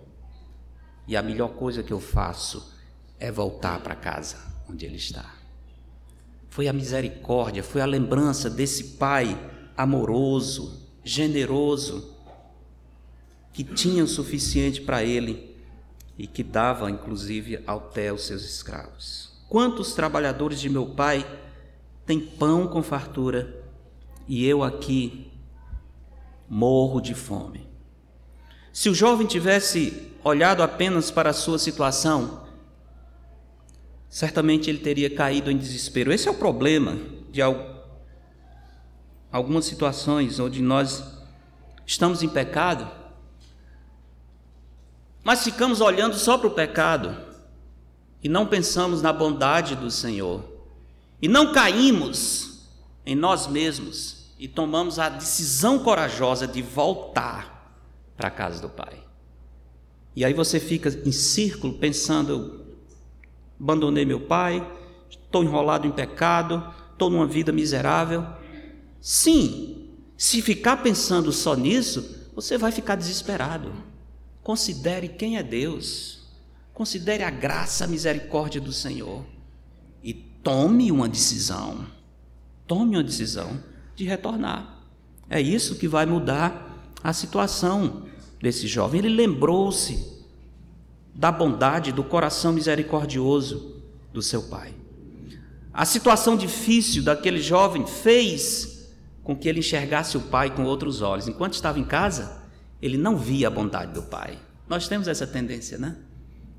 [1.08, 2.72] E a melhor coisa que eu faço
[3.18, 5.34] é voltar para casa onde ele está.
[6.48, 9.36] Foi a misericórdia, foi a lembrança desse pai
[9.76, 12.14] amoroso, generoso,
[13.52, 15.56] que tinha o suficiente para ele
[16.16, 19.32] e que dava inclusive até os seus escravos.
[19.48, 21.26] Quantos trabalhadores de meu pai
[22.06, 23.64] têm pão com fartura
[24.28, 25.29] e eu aqui
[26.50, 27.70] morro de fome?
[28.72, 32.44] Se o jovem tivesse olhado apenas para a sua situação,
[34.08, 36.12] certamente ele teria caído em desespero.
[36.12, 36.98] Esse é o problema
[37.30, 37.40] de
[39.30, 41.04] algumas situações onde nós
[41.86, 42.90] estamos em pecado,
[45.22, 47.16] mas ficamos olhando só para o pecado
[48.22, 50.44] e não pensamos na bondade do Senhor,
[51.22, 52.66] e não caímos
[53.06, 57.76] em nós mesmos e tomamos a decisão corajosa de voltar
[58.16, 58.98] para a casa do Pai.
[60.16, 62.64] E aí você fica em círculo pensando:
[63.61, 64.66] abandonei meu pai,
[65.11, 68.26] estou enrolado em pecado, estou numa vida miserável.
[68.98, 73.70] Sim, se ficar pensando só nisso, você vai ficar desesperado.
[74.42, 76.22] Considere quem é Deus,
[76.72, 79.22] considere a graça, a misericórdia do Senhor
[80.03, 81.87] e tome uma decisão.
[82.66, 83.69] Tome uma decisão
[84.00, 84.78] de retornar.
[85.28, 88.06] É isso que vai mudar a situação
[88.40, 89.00] desse jovem.
[89.00, 90.24] Ele lembrou-se
[91.14, 94.74] da bondade, do coração misericordioso do seu pai.
[95.72, 98.90] A situação difícil daquele jovem fez
[99.22, 101.28] com que ele enxergasse o pai com outros olhos.
[101.28, 102.42] Enquanto estava em casa,
[102.80, 104.38] ele não via a bondade do pai.
[104.66, 105.96] Nós temos essa tendência, né?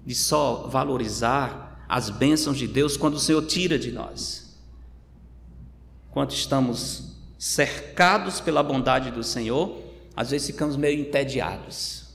[0.05, 4.55] De só valorizar as bênçãos de Deus quando o Senhor tira de nós.
[6.11, 7.10] Quando estamos
[7.43, 9.75] cercados pela bondade do Senhor,
[10.15, 12.05] às vezes ficamos meio entediados.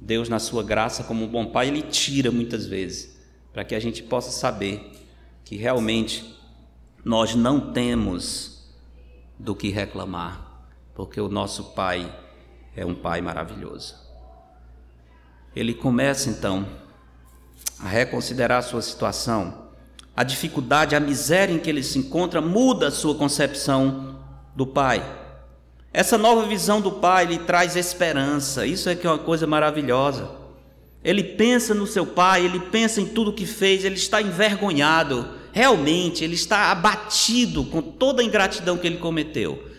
[0.00, 3.14] Deus, na sua graça, como um bom pai, ele tira muitas vezes,
[3.52, 4.90] para que a gente possa saber
[5.44, 6.34] que realmente
[7.04, 8.72] nós não temos
[9.38, 10.64] do que reclamar,
[10.94, 12.10] porque o nosso pai
[12.74, 13.94] é um pai maravilhoso.
[15.54, 16.66] Ele começa então
[17.80, 19.68] a reconsiderar a sua situação,
[20.16, 24.13] a dificuldade, a miséria em que ele se encontra muda a sua concepção
[24.54, 25.02] do pai.
[25.94, 28.66] Essa nova visão do Pai lhe traz esperança.
[28.66, 30.28] Isso é que é uma coisa maravilhosa.
[31.04, 35.28] Ele pensa no seu pai, ele pensa em tudo que fez, ele está envergonhado.
[35.52, 39.70] Realmente, ele está abatido com toda a ingratidão que ele cometeu.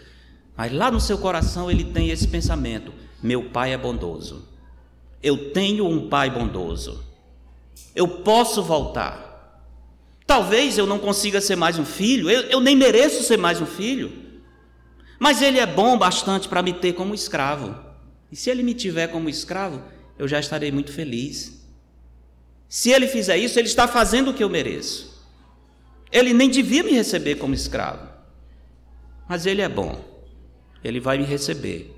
[0.55, 4.47] Mas lá no seu coração ele tem esse pensamento: meu pai é bondoso.
[5.21, 7.03] Eu tenho um pai bondoso.
[7.93, 9.25] Eu posso voltar.
[10.25, 13.65] Talvez eu não consiga ser mais um filho, eu, eu nem mereço ser mais um
[13.65, 14.24] filho.
[15.19, 17.75] Mas ele é bom bastante para me ter como escravo.
[18.31, 19.81] E se ele me tiver como escravo,
[20.17, 21.65] eu já estarei muito feliz.
[22.67, 25.23] Se ele fizer isso, ele está fazendo o que eu mereço.
[26.11, 28.07] Ele nem devia me receber como escravo.
[29.27, 30.03] Mas ele é bom.
[30.83, 31.95] Ele vai me receber,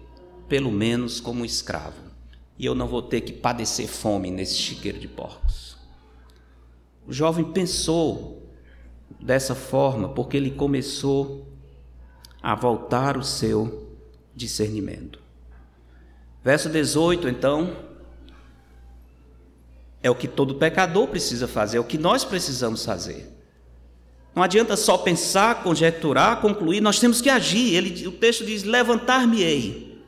[0.48, 2.08] pelo menos como escravo.
[2.58, 5.78] E eu não vou ter que padecer fome nesse chiqueiro de porcos.
[7.06, 8.52] O jovem pensou
[9.20, 11.47] dessa forma porque ele começou
[12.42, 13.88] a voltar o seu
[14.36, 15.20] discernimento.
[16.44, 17.76] Verso 18, então,
[20.02, 23.34] é o que todo pecador precisa fazer, é o que nós precisamos fazer.
[24.36, 27.74] Não adianta só pensar, conjecturar, concluir, nós temos que agir.
[27.74, 30.00] Ele, o texto diz: Levantar-me-ei,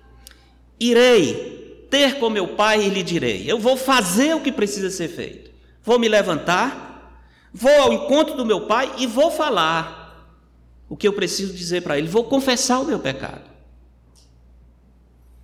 [0.80, 3.50] irei ter com meu pai e lhe direi.
[3.50, 5.50] Eu vou fazer o que precisa ser feito.
[5.84, 7.20] Vou me levantar,
[7.52, 9.99] vou ao encontro do meu pai e vou falar
[10.90, 12.08] o que eu preciso dizer para ele.
[12.08, 13.50] Vou confessar o meu pecado.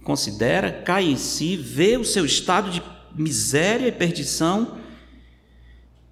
[0.04, 2.82] Considera, cai em si, vê o seu estado de
[3.16, 4.84] miséria e perdição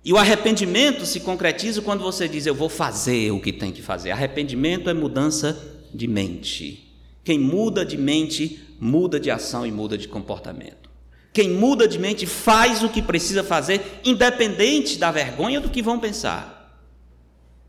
[0.06, 3.82] e o arrependimento se concretiza quando você diz: Eu vou fazer o que tem que
[3.82, 4.12] fazer.
[4.12, 5.58] Arrependimento é mudança
[5.94, 6.94] de mente.
[7.24, 10.90] Quem muda de mente, muda de ação e muda de comportamento.
[11.32, 15.98] Quem muda de mente faz o que precisa fazer, independente da vergonha do que vão
[15.98, 16.53] pensar.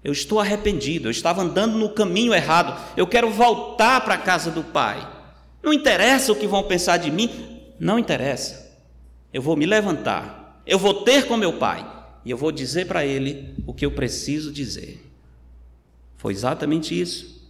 [0.05, 4.51] Eu estou arrependido, eu estava andando no caminho errado, eu quero voltar para a casa
[4.51, 5.11] do Pai.
[5.63, 8.71] Não interessa o que vão pensar de mim, não interessa.
[9.33, 11.91] Eu vou me levantar, eu vou ter com meu Pai
[12.23, 15.03] e eu vou dizer para ele o que eu preciso dizer.
[16.19, 17.43] Foi exatamente isso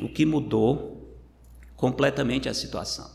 [0.00, 1.16] o que mudou
[1.74, 3.10] completamente a situação.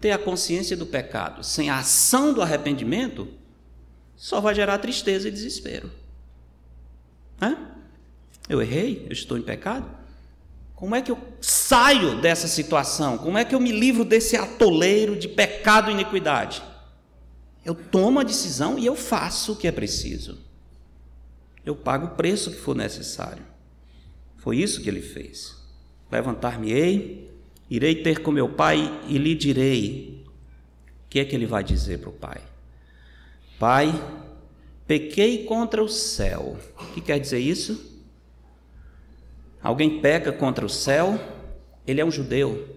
[0.00, 3.28] Ter a consciência do pecado sem a ação do arrependimento
[4.16, 5.90] só vai gerar tristeza e desespero.
[7.40, 7.75] Hã?
[8.48, 9.04] Eu errei?
[9.06, 9.88] Eu estou em pecado?
[10.76, 13.16] Como é que eu saio dessa situação?
[13.16, 16.62] Como é que eu me livro desse atoleiro de pecado e iniquidade?
[17.64, 20.38] Eu tomo a decisão e eu faço o que é preciso.
[21.64, 23.42] Eu pago o preço que for necessário.
[24.36, 25.56] Foi isso que ele fez.
[26.12, 27.28] Levantar-me-ei,
[27.68, 30.24] irei ter com meu pai e lhe direi.
[31.06, 32.40] O que é que ele vai dizer para o pai?
[33.58, 33.92] Pai,
[34.86, 36.58] pequei contra o céu.
[36.78, 37.95] O que quer dizer isso?
[39.66, 41.18] Alguém peca contra o céu,
[41.84, 42.68] ele é um judeu.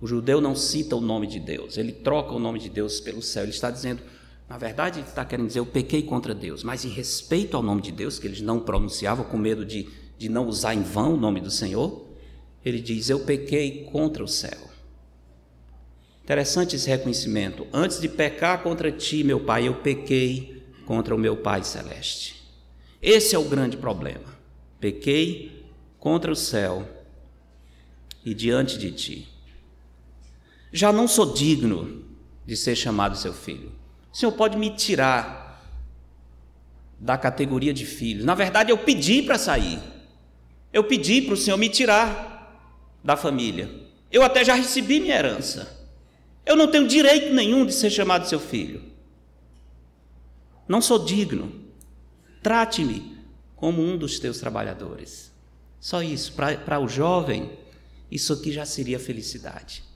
[0.00, 3.22] O judeu não cita o nome de Deus, ele troca o nome de Deus pelo
[3.22, 3.44] céu.
[3.44, 4.02] Ele está dizendo:
[4.48, 7.80] na verdade, ele está querendo dizer: eu pequei contra Deus, mas em respeito ao nome
[7.80, 9.88] de Deus, que eles não pronunciavam com medo de,
[10.18, 12.08] de não usar em vão o nome do Senhor,
[12.64, 14.68] ele diz: eu pequei contra o céu.
[16.24, 17.68] Interessante esse reconhecimento.
[17.72, 22.42] Antes de pecar contra ti, meu Pai, eu pequei contra o meu Pai celeste.
[23.00, 24.24] Esse é o grande problema.
[24.80, 25.61] Pequei
[26.02, 26.84] contra o céu
[28.24, 29.28] e diante de ti.
[30.72, 32.04] Já não sou digno
[32.44, 33.70] de ser chamado seu filho.
[34.12, 35.62] O Senhor pode me tirar
[36.98, 38.24] da categoria de filho.
[38.24, 39.78] Na verdade, eu pedi para sair.
[40.72, 42.60] Eu pedi para o Senhor me tirar
[43.04, 43.70] da família.
[44.10, 45.86] Eu até já recebi minha herança.
[46.44, 48.82] Eu não tenho direito nenhum de ser chamado seu filho.
[50.66, 51.52] Não sou digno.
[52.42, 53.18] Trate-me
[53.54, 55.31] como um dos teus trabalhadores.
[55.82, 56.32] Só isso.
[56.32, 57.50] Para o jovem,
[58.10, 59.92] isso aqui já seria felicidade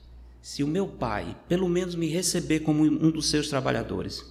[0.47, 4.23] se o meu pai, pelo menos, me receber como um dos seus trabalhadores,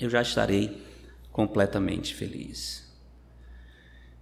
[0.00, 0.82] eu já estarei
[1.30, 2.92] completamente feliz.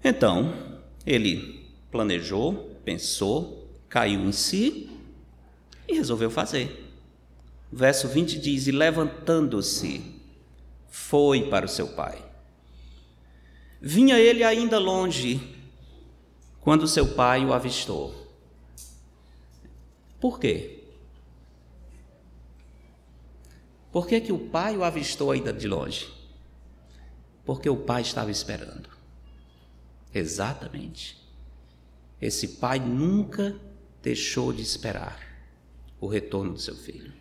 [0.04, 4.90] Então, ele planejou, pensou, caiu em si
[5.88, 6.86] e resolveu fazer.
[7.72, 10.20] verso 20 diz: E levantando-se,
[10.86, 12.22] foi para o seu pai.
[13.80, 15.40] Vinha ele ainda longe,
[16.66, 18.12] quando seu pai o avistou.
[20.20, 20.82] Por quê?
[23.92, 26.12] Por que, que o pai o avistou ainda de longe?
[27.44, 28.88] Porque o pai estava esperando.
[30.12, 31.16] Exatamente.
[32.20, 33.54] Esse pai nunca
[34.02, 35.20] deixou de esperar
[36.00, 37.12] o retorno do seu filho.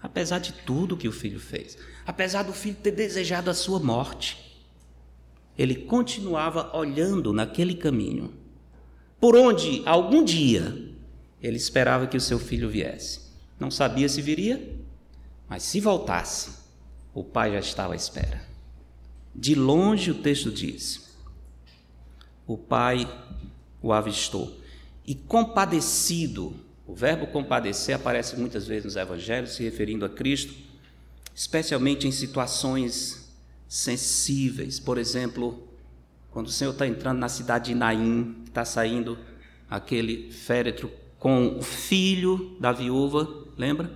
[0.00, 1.76] Apesar de tudo que o filho fez,
[2.06, 4.62] apesar do filho ter desejado a sua morte,
[5.58, 8.43] ele continuava olhando naquele caminho,
[9.20, 10.76] por onde algum dia
[11.42, 13.20] ele esperava que o seu filho viesse.
[13.58, 14.76] Não sabia se viria,
[15.48, 16.50] mas se voltasse,
[17.12, 18.42] o pai já estava à espera.
[19.34, 21.14] De longe o texto diz:
[22.46, 23.08] o pai
[23.82, 24.58] o avistou
[25.06, 26.54] e compadecido.
[26.86, 30.54] O verbo compadecer aparece muitas vezes nos evangelhos, se referindo a Cristo,
[31.34, 33.32] especialmente em situações
[33.66, 34.78] sensíveis.
[34.78, 35.66] Por exemplo,
[36.34, 39.16] quando o Senhor está entrando na cidade de Naim, está saindo
[39.70, 43.26] aquele féretro com o filho da viúva,
[43.56, 43.90] lembra?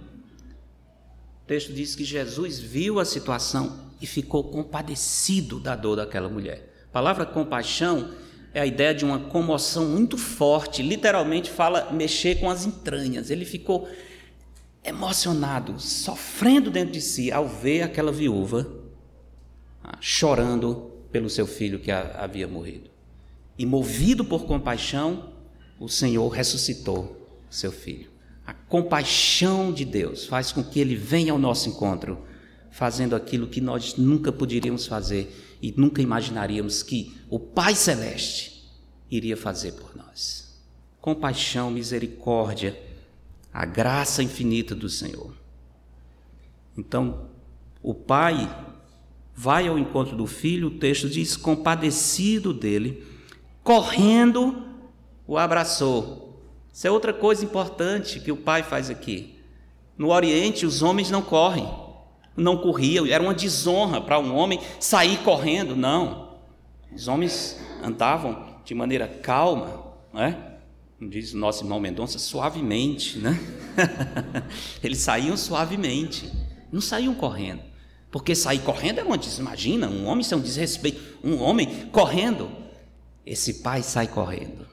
[1.49, 6.73] texto diz que Jesus viu a situação e ficou compadecido da dor daquela mulher.
[6.91, 8.11] A palavra compaixão
[8.55, 13.31] é a ideia de uma comoção muito forte, literalmente fala mexer com as entranhas.
[13.31, 13.89] Ele ficou
[14.85, 18.71] emocionado, sofrendo dentro de si ao ver aquela viúva
[19.83, 22.91] ah, chorando pelo seu filho que havia morrido.
[23.59, 25.33] E movido por compaixão,
[25.81, 28.11] o Senhor ressuscitou seu filho.
[28.47, 32.25] A compaixão de Deus faz com que ele venha ao nosso encontro,
[32.71, 38.65] fazendo aquilo que nós nunca poderíamos fazer e nunca imaginaríamos que o Pai Celeste
[39.11, 40.57] iria fazer por nós.
[41.01, 42.81] Compaixão, misericórdia,
[43.53, 45.35] a graça infinita do Senhor.
[46.77, 47.29] Então,
[47.83, 48.68] o Pai
[49.39, 53.07] vai ao encontro do filho, o texto diz, compadecido dele,
[53.63, 54.65] correndo,
[55.27, 56.29] o abraçou
[56.79, 59.35] isso é outra coisa importante que o pai faz aqui.
[59.97, 61.69] No Oriente, os homens não correm,
[62.37, 66.39] não corriam, era uma desonra para um homem sair correndo, não.
[66.95, 70.39] Os homens andavam de maneira calma, não é?
[71.03, 73.37] Diz o nosso irmão Mendonça, suavemente, né?
[74.81, 76.31] Eles saíam suavemente,
[76.71, 77.63] não saíam correndo.
[78.11, 82.51] Porque sair correndo é uma imagina, um homem ser um desrespeito, um homem correndo.
[83.25, 84.67] Esse pai sai correndo.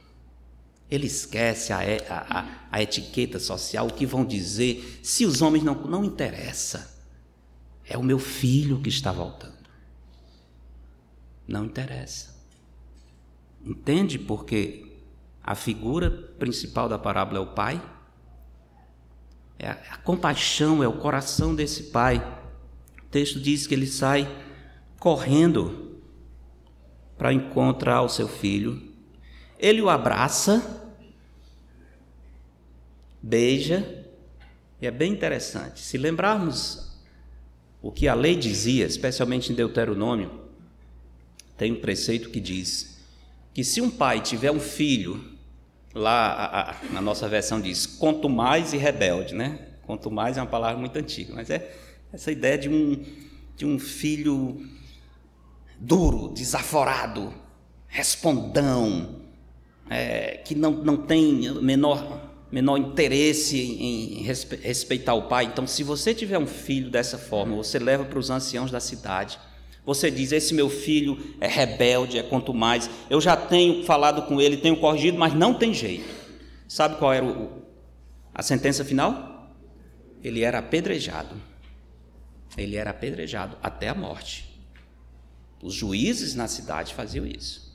[0.90, 1.80] Ele esquece a,
[2.10, 6.96] a, a, etiqueta social, o que vão dizer, se os homens não, não interessa.
[7.88, 9.54] É o meu filho que está voltando.
[11.48, 12.36] Não interessa.
[13.64, 15.00] Entende porque
[15.44, 17.82] a figura principal da parábola é o pai?
[19.60, 22.45] É a, a compaixão, é o coração desse pai.
[23.16, 24.30] Texto diz que ele sai
[25.00, 26.02] correndo
[27.18, 28.94] para encontrar o seu filho
[29.58, 30.92] ele o abraça,
[33.22, 34.06] beija,
[34.82, 35.80] e é bem interessante.
[35.80, 37.00] Se lembrarmos
[37.82, 40.42] o que a lei dizia, especialmente em Deuteronômio,
[41.56, 43.02] tem um preceito que diz
[43.54, 45.24] que se um pai tiver um filho,
[45.94, 49.70] lá a, a, na nossa versão diz, quanto mais e rebelde, né?
[49.86, 51.85] Quanto mais é uma palavra muito antiga, mas é
[52.16, 53.04] essa ideia de um,
[53.58, 54.66] de um filho
[55.78, 57.34] duro, desaforado,
[57.88, 59.22] respondão,
[59.90, 65.44] é, que não, não tem menor, menor interesse em, em respeitar o pai.
[65.44, 69.38] Então, se você tiver um filho dessa forma, você leva para os anciãos da cidade.
[69.86, 72.90] Você diz: Esse meu filho é rebelde, é quanto mais.
[73.10, 76.10] Eu já tenho falado com ele, tenho corrigido, mas não tem jeito.
[76.66, 77.62] Sabe qual era o,
[78.34, 79.54] a sentença final?
[80.24, 81.36] Ele era apedrejado.
[82.58, 84.60] Ele era apedrejado até a morte.
[85.62, 87.66] Os juízes na cidade faziam isso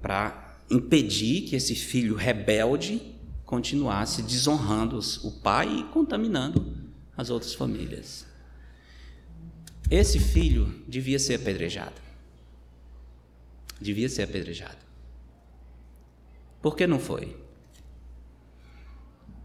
[0.00, 8.26] para impedir que esse filho rebelde continuasse desonrando o pai e contaminando as outras famílias.
[9.90, 12.00] Esse filho devia ser apedrejado.
[13.80, 14.78] Devia ser apedrejado.
[16.62, 17.36] Por que não foi?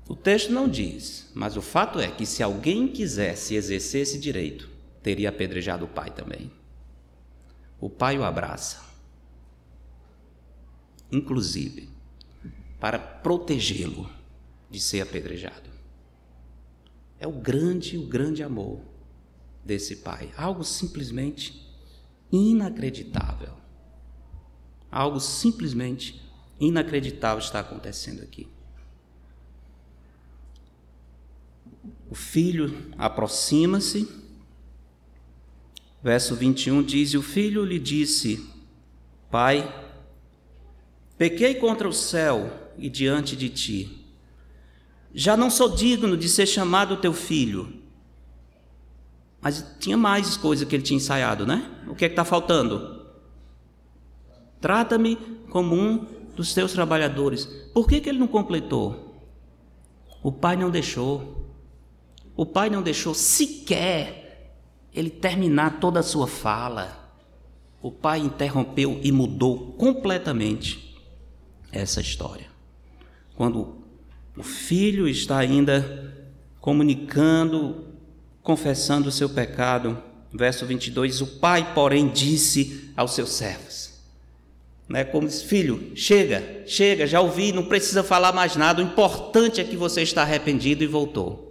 [0.07, 4.69] O texto não diz, mas o fato é que se alguém quisesse exercer esse direito,
[5.01, 6.51] teria apedrejado o pai também.
[7.79, 8.83] O pai o abraça,
[11.11, 11.89] inclusive,
[12.79, 14.09] para protegê-lo
[14.69, 15.69] de ser apedrejado.
[17.19, 18.81] É o grande, o grande amor
[19.63, 20.31] desse pai.
[20.37, 21.67] Algo simplesmente
[22.31, 23.53] inacreditável.
[24.91, 26.21] Algo simplesmente
[26.59, 28.54] inacreditável está acontecendo aqui.
[32.15, 34.09] O filho aproxima-se.
[36.01, 38.49] Verso 21 diz: E o filho lhe disse:
[39.29, 39.69] Pai,
[41.17, 44.05] Pequei contra o céu e diante de ti.
[45.13, 47.81] Já não sou digno de ser chamado teu filho.
[49.41, 51.69] Mas tinha mais coisa que ele tinha ensaiado, né?
[51.85, 53.07] O que é que está faltando?
[54.61, 55.17] Trata-me
[55.49, 57.43] como um dos teus trabalhadores.
[57.73, 59.21] Por que, que ele não completou?
[60.23, 61.44] O pai não deixou.
[62.35, 64.53] O pai não deixou sequer
[64.93, 67.13] ele terminar toda a sua fala.
[67.81, 70.95] O pai interrompeu e mudou completamente
[71.71, 72.47] essa história.
[73.35, 73.77] Quando
[74.35, 76.13] o filho está ainda
[76.59, 77.85] comunicando,
[78.41, 80.01] confessando o seu pecado,
[80.33, 83.93] verso 22, o pai, porém, disse aos seus servos,
[84.87, 89.59] né, como diz, filho, chega, chega, já ouvi, não precisa falar mais nada, o importante
[89.59, 91.44] é que você está arrependido e voltou.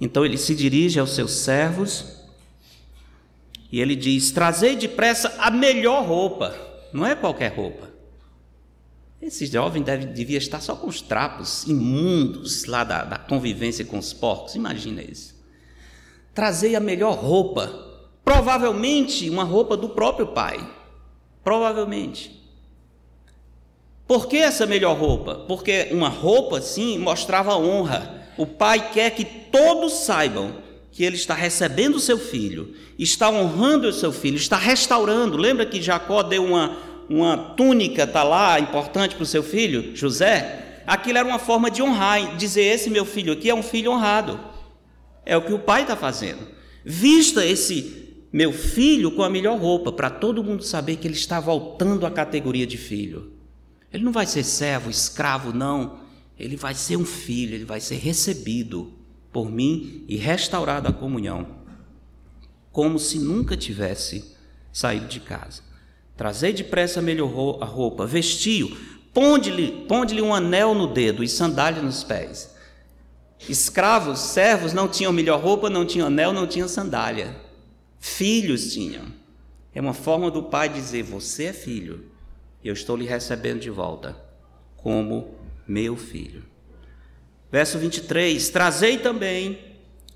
[0.00, 2.20] Então ele se dirige aos seus servos
[3.70, 6.54] e ele diz: Trazei depressa a melhor roupa,
[6.92, 7.88] não é qualquer roupa,
[9.20, 13.98] Esse jovem deve, devia estar só com os trapos imundos lá da, da convivência com
[13.98, 14.54] os porcos.
[14.54, 15.38] Imagina isso.
[16.32, 17.68] Trazei a melhor roupa,
[18.24, 20.58] provavelmente uma roupa do próprio pai.
[21.44, 22.40] Provavelmente.
[24.06, 25.36] Por que essa melhor roupa?
[25.46, 28.19] Porque uma roupa assim mostrava honra.
[28.40, 33.86] O pai quer que todos saibam que ele está recebendo o seu filho, está honrando
[33.86, 35.36] o seu filho, está restaurando.
[35.36, 36.74] Lembra que Jacó deu uma,
[37.06, 40.82] uma túnica, está lá, importante para o seu filho, José?
[40.86, 44.40] Aquilo era uma forma de honrar, dizer: esse meu filho aqui é um filho honrado.
[45.26, 46.40] É o que o pai está fazendo.
[46.82, 51.40] Vista esse meu filho com a melhor roupa, para todo mundo saber que ele está
[51.40, 53.34] voltando à categoria de filho.
[53.92, 56.08] Ele não vai ser servo, escravo, não.
[56.40, 58.92] Ele vai ser um filho, ele vai ser recebido
[59.32, 61.46] por mim e restaurado a comunhão,
[62.72, 64.34] como se nunca tivesse
[64.72, 65.62] saído de casa.
[66.16, 68.76] Trazei depressa a melhor roupa, vestiu,
[69.12, 72.54] ponde-lhe ponde um anel no dedo e sandália nos pés.
[73.48, 77.34] Escravos, servos não tinham melhor roupa, não tinham anel, não tinham sandália.
[77.98, 79.06] Filhos tinham.
[79.74, 82.10] É uma forma do pai dizer: Você é filho,
[82.62, 84.16] eu estou lhe recebendo de volta
[84.76, 85.34] como
[85.70, 86.42] meu filho.
[87.50, 89.58] Verso 23: Trazei também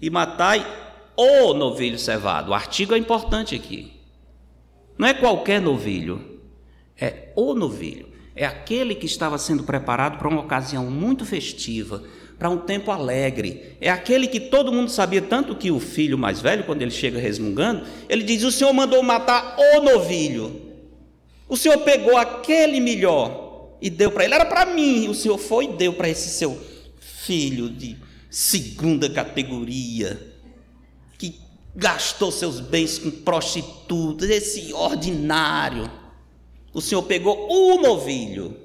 [0.00, 0.66] e matai
[1.16, 2.50] o novilho cevado.
[2.50, 3.92] O artigo é importante aqui.
[4.98, 6.40] Não é qualquer novilho,
[7.00, 8.12] é o novilho.
[8.36, 12.02] É aquele que estava sendo preparado para uma ocasião muito festiva,
[12.36, 13.76] para um tempo alegre.
[13.80, 17.18] É aquele que todo mundo sabia, tanto que o filho mais velho, quando ele chega
[17.18, 20.62] resmungando, ele diz: O Senhor mandou matar o novilho.
[21.48, 23.43] O Senhor pegou aquele melhor
[23.84, 24.32] e deu para ele.
[24.32, 25.08] Era para mim.
[25.08, 26.58] O Senhor foi e deu para esse seu
[26.98, 27.98] filho de
[28.30, 30.34] segunda categoria,
[31.18, 31.38] que
[31.76, 35.90] gastou seus bens com prostitutas, esse ordinário.
[36.72, 38.58] O Senhor pegou o novilho.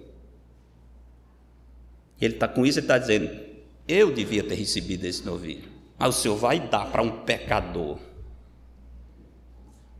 [2.22, 3.30] Ele está com isso, ele está dizendo:
[3.86, 5.68] Eu devia ter recebido esse novilho.
[5.98, 8.00] Mas o Senhor vai dar para um pecador.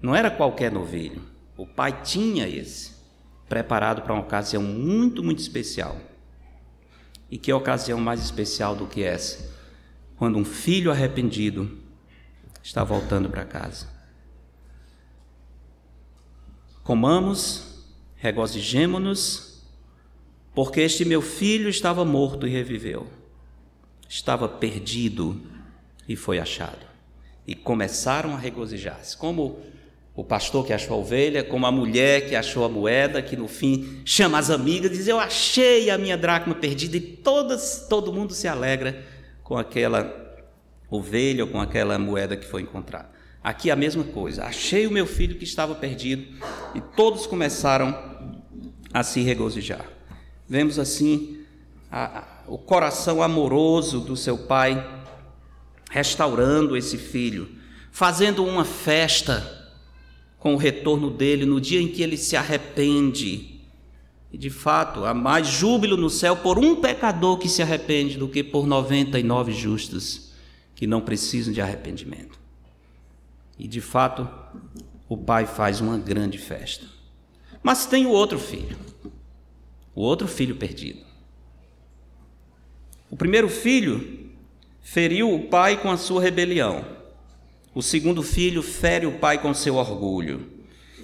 [0.02, 1.22] Não era qualquer novilho.
[1.58, 2.94] O pai tinha esse,
[3.50, 5.98] preparado para uma ocasião muito, muito especial.
[7.30, 9.54] E que ocasião mais especial do que essa?
[10.16, 11.78] Quando um filho arrependido
[12.64, 13.88] está voltando para casa.
[16.84, 17.86] Comamos,
[18.16, 19.64] regozijemo-nos,
[20.54, 23.08] porque este meu filho estava morto e reviveu,
[24.08, 25.42] estava perdido
[26.08, 26.86] e foi achado.
[27.46, 29.60] E começaram a regozijar-se, como
[30.20, 33.48] o pastor que achou a ovelha, como a mulher que achou a moeda, que no
[33.48, 38.12] fim chama as amigas e diz: Eu achei a minha dracma perdida, e todas, todo
[38.12, 39.02] mundo se alegra
[39.42, 40.14] com aquela
[40.90, 43.10] ovelha ou com aquela moeda que foi encontrada.
[43.42, 46.26] Aqui a mesma coisa, achei o meu filho que estava perdido,
[46.76, 47.98] e todos começaram
[48.94, 49.86] a se regozijar.
[50.50, 51.46] Vemos assim
[51.90, 54.86] a, a, o coração amoroso do seu pai
[55.90, 57.48] restaurando esse filho,
[57.90, 59.59] fazendo uma festa
[60.40, 63.60] com o retorno dele no dia em que ele se arrepende.
[64.32, 68.28] E de fato, há mais júbilo no céu por um pecador que se arrepende do
[68.28, 70.32] que por 99 justos
[70.76, 72.40] que não precisam de arrependimento.
[73.58, 74.28] E de fato,
[75.10, 76.86] o pai faz uma grande festa.
[77.62, 78.78] Mas tem o outro filho,
[79.94, 81.02] o outro filho perdido.
[83.12, 84.30] O primeiro filho
[84.82, 86.99] feriu o pai com a sua rebelião.
[87.74, 90.50] O segundo filho fere o pai com seu orgulho.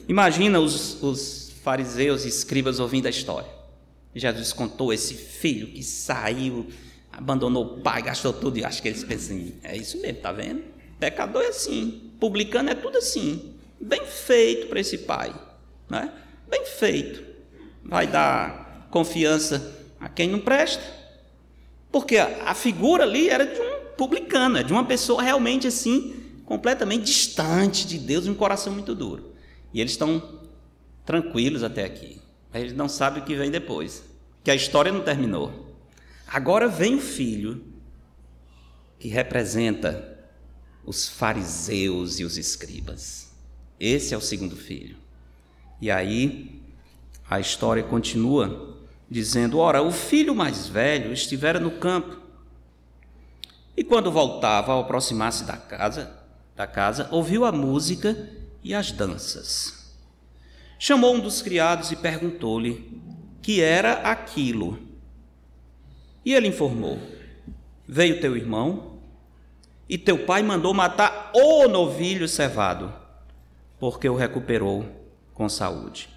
[0.07, 3.49] Imagina os, os fariseus e escribas ouvindo a história.
[4.13, 6.67] Jesus contou esse filho que saiu,
[7.11, 10.63] abandonou o pai, gastou tudo, e acho que eles pensam, é isso mesmo, tá vendo?
[10.99, 13.53] Pecador é assim, publicano é tudo assim.
[13.79, 15.33] Bem feito para esse pai,
[15.89, 16.11] né?
[16.49, 17.23] Bem feito.
[17.83, 20.83] Vai dar confiança a quem não presta.
[21.91, 27.05] Porque a, figura ali era de um publicano, é de uma pessoa realmente assim, completamente
[27.05, 29.33] distante de Deus, um coração muito duro.
[29.73, 30.39] E eles estão
[31.05, 32.21] tranquilos até aqui.
[32.53, 34.03] Eles não sabem o que vem depois,
[34.43, 35.75] que a história não terminou.
[36.27, 37.63] Agora vem o filho
[38.97, 40.17] que representa
[40.85, 43.31] os fariseus e os escribas.
[43.79, 44.95] Esse é o segundo filho.
[45.81, 46.61] E aí
[47.29, 48.77] a história continua
[49.09, 52.21] dizendo: Ora, o filho mais velho estivera no campo.
[53.75, 56.14] E quando voltava, ao aproximar-se da casa,
[56.55, 58.29] da casa, ouviu a música
[58.63, 59.93] e as danças.
[60.79, 63.01] Chamou um dos criados e perguntou-lhe
[63.41, 64.79] que era aquilo.
[66.23, 66.99] E ele informou:
[67.87, 68.99] Veio teu irmão
[69.87, 72.93] e teu pai mandou matar o novilho cevado,
[73.79, 74.85] porque o recuperou
[75.33, 76.09] com saúde.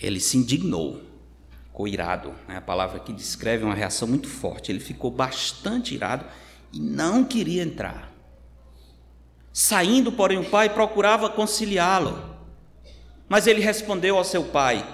[0.00, 1.02] Ele se indignou.
[1.66, 2.34] ficou irado.
[2.48, 2.56] Né?
[2.56, 4.72] A palavra aqui descreve uma reação muito forte.
[4.72, 6.24] Ele ficou bastante irado
[6.72, 8.13] e não queria entrar.
[9.56, 12.34] Saindo, porém, o pai procurava conciliá-lo.
[13.28, 14.84] Mas ele respondeu ao seu pai: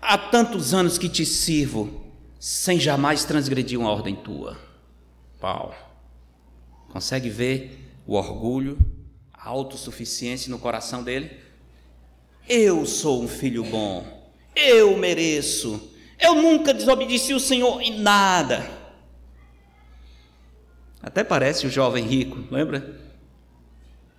[0.00, 2.06] Há tantos anos que te sirvo,
[2.38, 4.56] sem jamais transgredir uma ordem tua.
[5.40, 5.74] Pau.
[6.92, 8.78] Consegue ver o orgulho,
[9.34, 11.36] a autossuficiência no coração dele?
[12.48, 18.70] Eu sou um filho bom, eu mereço, eu nunca desobedeci o Senhor em nada.
[21.02, 23.05] Até parece o jovem rico, lembra?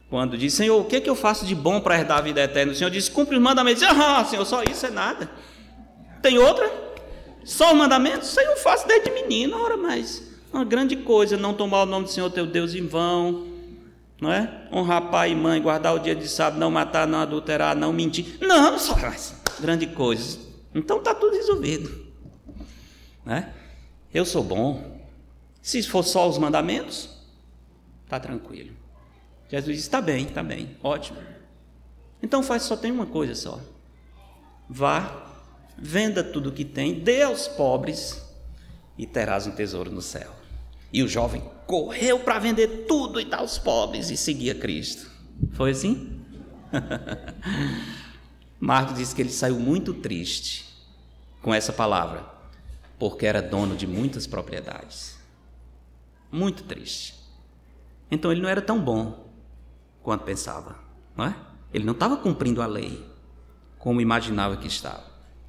[0.10, 2.42] Quando diz, Senhor, o que, é que eu faço de bom para herdar a vida
[2.42, 2.72] eterna?
[2.72, 3.84] O Senhor diz, cumpre os mandamentos.
[3.84, 5.30] Ah, Senhor, só isso é nada.
[6.22, 6.72] Tem outra?
[7.44, 8.30] Só os mandamentos?
[8.30, 12.06] Isso aí eu faço desde menino, ora, mas uma grande coisa não tomar o nome
[12.06, 13.48] do Senhor teu Deus em vão,
[14.20, 14.68] não é?
[14.72, 18.38] Honrar pai e mãe, guardar o dia de sábado, não matar, não adulterar, não mentir.
[18.42, 18.96] Não, só
[19.60, 20.40] grande coisa.
[20.74, 22.08] Então está tudo resolvido.
[23.26, 23.54] Né?
[24.14, 24.98] Eu sou bom.
[25.62, 27.10] Se for só os mandamentos,
[28.06, 28.77] está tranquilo.
[29.50, 31.20] Jesus disse: está bem, está bem, ótimo.
[32.22, 33.60] Então faz só tem uma coisa só.
[34.70, 35.26] Vá,
[35.78, 38.22] venda tudo o que tem, dê aos pobres
[38.98, 40.32] e terás um tesouro no céu.
[40.92, 45.10] E o jovem correu para vender tudo e dar aos pobres e seguia Cristo.
[45.52, 46.22] Foi assim?
[48.60, 50.66] Marcos diz que ele saiu muito triste
[51.42, 52.26] com essa palavra,
[52.98, 55.18] porque era dono de muitas propriedades.
[56.32, 57.16] Muito triste.
[58.10, 59.27] Então ele não era tão bom
[60.08, 60.78] quanto pensava,
[61.18, 61.36] não é?
[61.74, 63.04] Ele não estava cumprindo a lei
[63.78, 65.04] como imaginava que estava.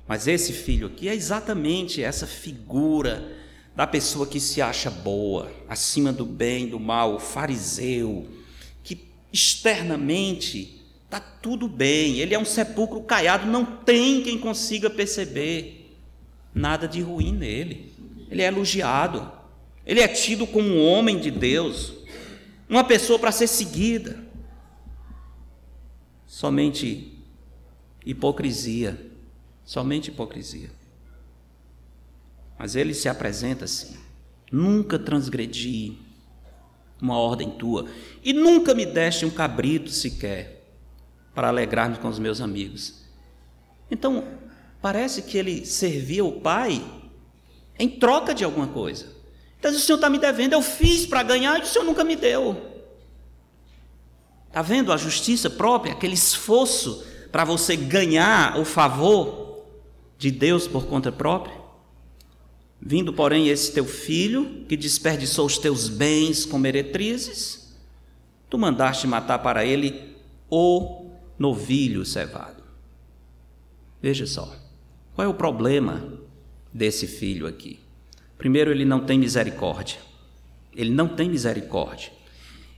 [0.05, 3.37] Mas esse filho aqui é exatamente essa figura
[3.77, 8.27] da pessoa que se acha boa, acima do bem, do mal, o fariseu,
[8.83, 15.97] que externamente Está tudo bem, ele é um sepulcro caiado, não tem quem consiga perceber
[16.53, 17.95] nada de ruim nele.
[18.31, 19.33] Ele é elogiado,
[19.87, 21.95] ele é tido como um homem de Deus,
[22.69, 24.28] uma pessoa para ser seguida.
[26.39, 27.19] Somente
[28.07, 28.97] hipocrisia,
[29.65, 30.71] somente hipocrisia.
[32.57, 33.97] Mas ele se apresenta assim:
[34.53, 35.99] nunca transgredi
[37.03, 37.87] uma ordem tua,
[38.23, 40.65] e nunca me deste um cabrito sequer
[41.35, 43.03] para alegrar-me com os meus amigos.
[43.91, 44.23] Então,
[44.81, 46.81] parece que ele servia o pai
[47.77, 49.13] em troca de alguma coisa.
[49.59, 52.15] Então, o senhor está me devendo, eu fiz para ganhar e o senhor nunca me
[52.15, 52.68] deu.
[54.49, 59.63] Está vendo a justiça própria, aquele esforço para você ganhar o favor
[60.19, 61.57] de Deus por conta própria?
[62.81, 67.77] Vindo, porém, esse teu filho, que desperdiçou os teus bens com meretrizes,
[68.49, 70.17] tu mandaste matar para ele
[70.49, 71.07] o
[71.39, 72.63] novilho cevado.
[74.01, 74.57] Veja só,
[75.15, 76.13] qual é o problema
[76.73, 77.81] desse filho aqui?
[78.39, 79.99] Primeiro, ele não tem misericórdia.
[80.75, 82.13] Ele não tem misericórdia.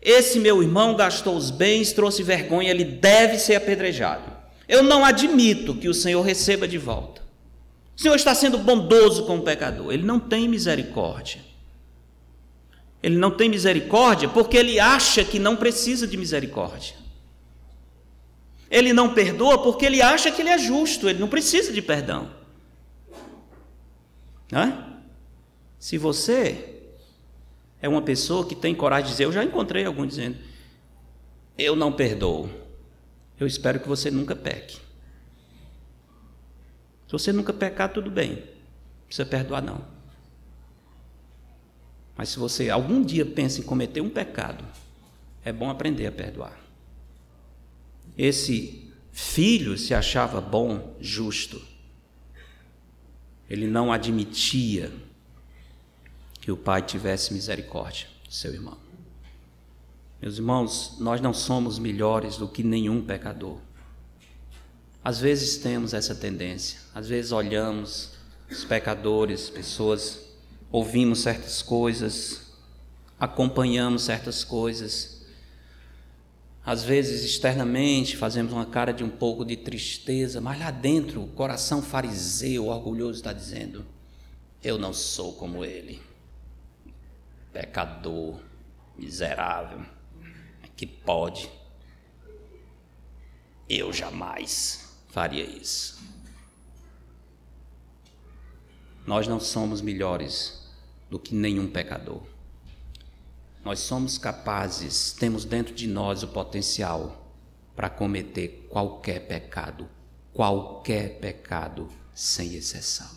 [0.03, 4.31] Esse meu irmão gastou os bens, trouxe vergonha, ele deve ser apedrejado.
[4.67, 7.21] Eu não admito que o Senhor receba de volta.
[7.97, 9.93] O Senhor está sendo bondoso com o pecador.
[9.93, 11.41] Ele não tem misericórdia.
[13.03, 16.95] Ele não tem misericórdia porque ele acha que não precisa de misericórdia.
[18.71, 22.31] Ele não perdoa porque ele acha que ele é justo, ele não precisa de perdão.
[24.51, 24.85] Não é?
[25.79, 26.80] Se você
[27.81, 30.37] é uma pessoa que tem coragem de dizer, eu já encontrei algum dizendo,
[31.57, 32.51] eu não perdoo,
[33.39, 34.77] eu espero que você nunca peque.
[37.07, 39.85] Se você nunca pecar, tudo bem, não precisa perdoar não.
[42.17, 44.65] Mas se você algum dia pensa em cometer um pecado,
[45.43, 46.59] é bom aprender a perdoar.
[48.17, 51.61] Esse filho se achava bom, justo.
[53.49, 54.93] Ele não admitia
[56.41, 58.77] que o pai tivesse misericórdia do seu irmão.
[60.21, 63.59] Meus irmãos, nós não somos melhores do que nenhum pecador.
[65.03, 68.11] Às vezes temos essa tendência, às vezes olhamos
[68.51, 70.21] os pecadores, pessoas,
[70.71, 72.53] ouvimos certas coisas,
[73.19, 75.21] acompanhamos certas coisas
[76.65, 81.29] às vezes, externamente, fazemos uma cara de um pouco de tristeza, mas lá dentro, o
[81.29, 83.85] coração fariseu, orgulhoso, está dizendo:
[84.63, 86.01] Eu não sou como ele,
[87.53, 88.41] pecador,
[88.97, 89.85] miserável,
[90.77, 91.51] que pode.
[93.69, 96.01] Eu jamais faria isso.
[99.07, 100.69] Nós não somos melhores
[101.09, 102.23] do que nenhum pecador.
[103.65, 107.35] Nós somos capazes, temos dentro de nós o potencial
[107.77, 109.89] para cometer qualquer pecado,
[110.33, 113.11] qualquer pecado, sem exceção.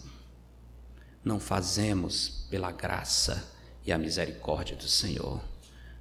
[1.24, 3.53] não fazemos pela graça
[3.86, 5.42] e a misericórdia do Senhor.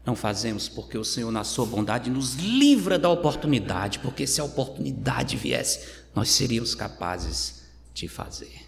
[0.05, 4.45] Não fazemos porque o Senhor, na sua bondade, nos livra da oportunidade, porque se a
[4.45, 7.63] oportunidade viesse, nós seríamos capazes
[7.95, 8.67] de fazer.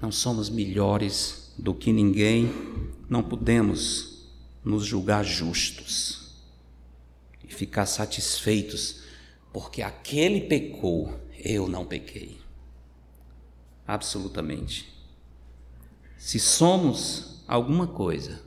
[0.00, 2.50] Não somos melhores do que ninguém,
[3.08, 4.28] não podemos
[4.64, 6.36] nos julgar justos
[7.42, 9.00] e ficar satisfeitos
[9.52, 12.38] porque aquele pecou, eu não pequei.
[13.86, 14.88] Absolutamente.
[16.20, 18.42] Se somos alguma coisa,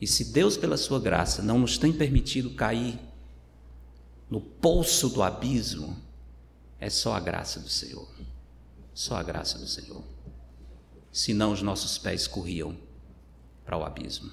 [0.00, 2.98] e se Deus, pela sua graça, não nos tem permitido cair
[4.30, 5.94] no poço do abismo,
[6.80, 8.08] é só a graça do Senhor.
[8.94, 10.02] Só a graça do Senhor.
[11.12, 12.74] Senão os nossos pés corriam
[13.62, 14.32] para o abismo.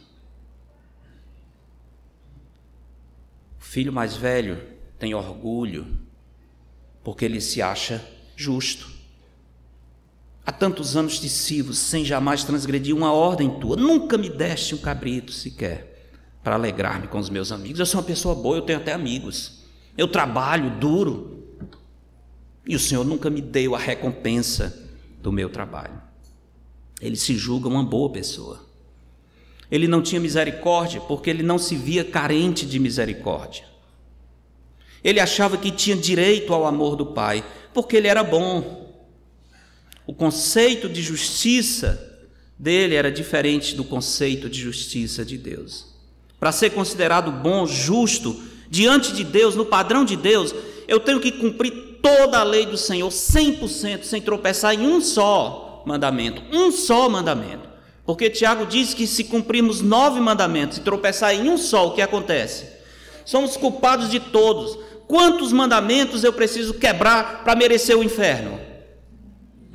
[3.59, 4.65] O filho mais velho
[4.97, 5.99] tem orgulho
[7.03, 8.03] porque ele se acha
[8.37, 8.98] justo.
[10.49, 13.75] Há tantos anos te sirvo sem jamais transgredir uma ordem tua.
[13.75, 16.09] Nunca me deste um cabrito sequer
[16.43, 17.79] para alegrar-me com os meus amigos.
[17.79, 19.59] Eu sou uma pessoa boa, eu tenho até amigos.
[19.95, 21.43] Eu trabalho duro.
[22.65, 24.89] E o Senhor nunca me deu a recompensa
[25.21, 26.01] do meu trabalho.
[26.99, 28.65] Ele se julga uma boa pessoa.
[29.69, 33.65] Ele não tinha misericórdia porque ele não se via carente de misericórdia.
[35.03, 38.88] Ele achava que tinha direito ao amor do Pai porque ele era bom
[40.09, 42.17] o conceito de justiça
[42.57, 45.85] dele era diferente do conceito de justiça de Deus.
[46.39, 48.35] Para ser considerado bom, justo,
[48.71, 50.55] diante de Deus, no padrão de Deus,
[50.87, 55.83] eu tenho que cumprir toda a lei do Senhor 100%, sem tropeçar em um só
[55.85, 56.41] mandamento.
[56.51, 57.69] Um só mandamento.
[58.03, 62.01] Porque Tiago diz que se cumprirmos nove mandamentos e tropeçar em um só, o que
[62.01, 62.65] acontece?
[63.25, 64.75] Somos culpados de todos.
[65.07, 68.68] Quantos mandamentos eu preciso quebrar para merecer o inferno?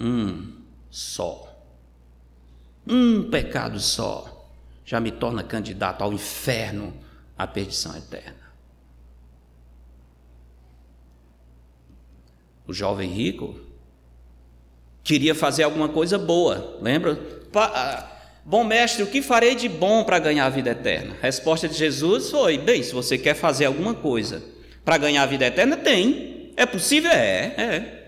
[0.05, 0.53] Um
[0.91, 1.51] só.
[2.87, 4.47] Um pecado só
[4.85, 6.93] já me torna candidato ao inferno,
[7.39, 8.45] à perdição eterna.
[12.67, 13.59] O jovem rico
[15.03, 17.19] queria fazer alguma coisa boa, lembra?
[17.55, 18.11] Ah,
[18.45, 21.17] bom mestre, o que farei de bom para ganhar a vida eterna?
[21.23, 24.43] A resposta de Jesus foi: bem, se você quer fazer alguma coisa
[24.85, 26.53] para ganhar a vida eterna, tem.
[26.57, 27.11] É possível?
[27.11, 28.04] É, é.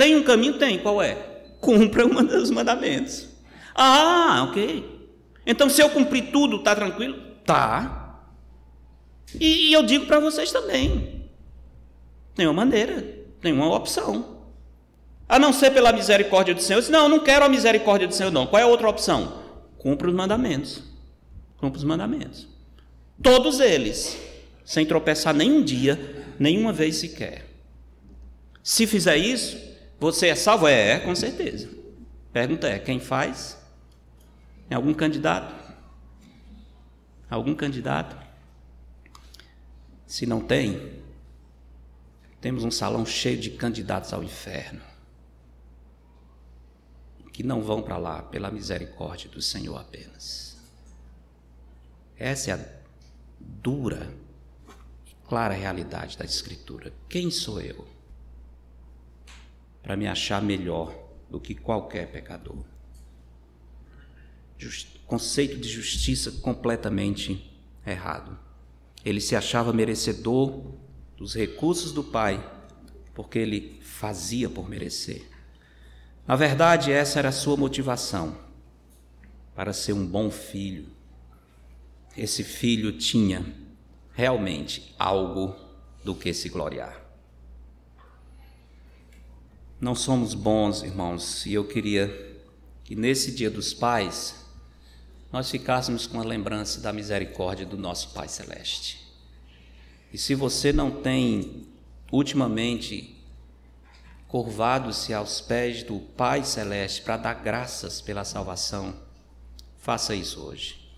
[0.00, 0.54] Tem um caminho?
[0.54, 0.78] Tem.
[0.78, 1.14] Qual é?
[1.60, 3.28] Cumpra um dos mandamentos.
[3.74, 5.10] Ah, ok.
[5.46, 7.18] Então, se eu cumprir tudo, está tranquilo?
[7.44, 8.24] Tá.
[9.38, 11.28] E, e eu digo para vocês também:
[12.34, 13.02] tem uma maneira,
[13.42, 14.38] tem uma opção.
[15.28, 16.78] A não ser pela misericórdia do Senhor.
[16.78, 18.46] Eu disse, não, eu não quero a misericórdia do Senhor, não.
[18.46, 19.42] Qual é a outra opção?
[19.76, 20.82] Cumpra os mandamentos.
[21.58, 22.48] Cumpra os mandamentos.
[23.22, 24.16] Todos eles,
[24.64, 27.44] sem tropeçar nenhum dia, nenhuma vez sequer.
[28.62, 29.69] Se fizer isso,
[30.00, 30.66] você é salvo?
[30.66, 31.68] É, com certeza.
[32.32, 33.58] Pergunta é: quem faz?
[34.68, 35.54] É algum candidato?
[37.28, 38.16] Algum candidato?
[40.06, 41.00] Se não tem,
[42.40, 44.80] temos um salão cheio de candidatos ao inferno
[47.40, 50.58] que não vão para lá pela misericórdia do Senhor apenas.
[52.18, 52.64] Essa é a
[53.38, 54.12] dura
[55.06, 56.92] e clara realidade da Escritura.
[57.08, 57.86] Quem sou eu?
[59.82, 60.94] Para me achar melhor
[61.30, 62.64] do que qualquer pecador.
[64.58, 67.50] Just, conceito de justiça completamente
[67.86, 68.38] errado.
[69.04, 70.74] Ele se achava merecedor
[71.16, 72.44] dos recursos do Pai,
[73.14, 75.26] porque ele fazia por merecer.
[76.26, 78.38] Na verdade, essa era a sua motivação
[79.54, 80.86] para ser um bom filho.
[82.16, 83.44] Esse filho tinha
[84.12, 85.54] realmente algo
[86.04, 86.99] do que se gloriar.
[89.80, 92.38] Não somos bons, irmãos, e eu queria
[92.84, 94.34] que nesse Dia dos Pais
[95.32, 99.00] nós ficássemos com a lembrança da misericórdia do nosso Pai Celeste.
[100.12, 101.66] E se você não tem
[102.12, 103.16] ultimamente
[104.28, 108.94] curvado-se aos pés do Pai Celeste para dar graças pela salvação,
[109.78, 110.92] faça isso hoje.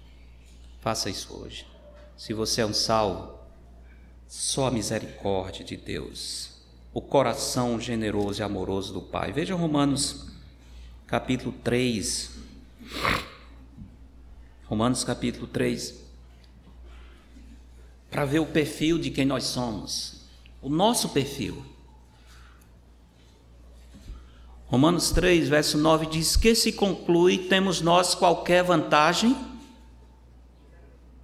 [0.81, 1.65] Faça isso hoje.
[2.17, 3.39] Se você é um salvo,
[4.27, 6.52] só a misericórdia de Deus
[6.95, 9.33] o coração generoso e amoroso do Pai.
[9.33, 10.27] Veja Romanos
[11.07, 12.31] capítulo 3.
[14.65, 15.95] Romanos capítulo 3.
[18.11, 20.27] Para ver o perfil de quem nós somos.
[20.61, 21.65] O nosso perfil.
[24.67, 29.52] Romanos 3, verso 9 diz: Que se conclui, temos nós qualquer vantagem?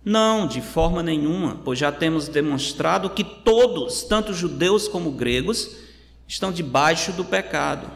[0.05, 5.77] Não, de forma nenhuma, pois já temos demonstrado que todos, tanto judeus como gregos,
[6.27, 7.91] estão debaixo do pecado.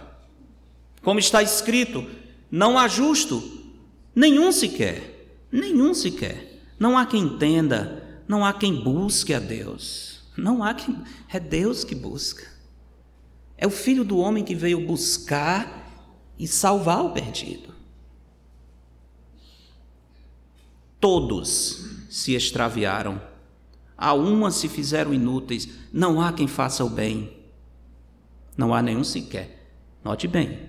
[1.03, 2.07] Como está escrito,
[2.51, 3.43] não há justo,
[4.15, 6.61] nenhum sequer, nenhum sequer.
[6.79, 10.21] Não há quem entenda, não há quem busque a Deus.
[10.37, 10.97] Não há quem,
[11.29, 12.47] é Deus que busca.
[13.57, 15.91] É o filho do homem que veio buscar
[16.39, 17.72] e salvar o perdido.
[21.03, 23.21] Todos se extraviaram,
[23.99, 27.37] a uma se fizeram inúteis, não há quem faça o bem.
[28.57, 29.75] Não há nenhum sequer.
[30.05, 30.61] Note bem,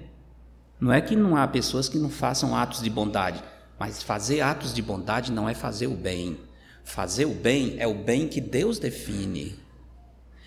[0.80, 3.44] não é que não há pessoas que não façam atos de bondade,
[3.78, 6.40] mas fazer atos de bondade não é fazer o bem.
[6.84, 9.56] Fazer o bem é o bem que Deus define.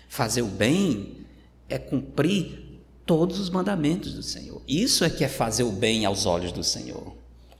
[0.09, 1.25] Fazer o bem
[1.69, 4.61] é cumprir todos os mandamentos do Senhor.
[4.67, 7.15] Isso é que é fazer o bem aos olhos do Senhor.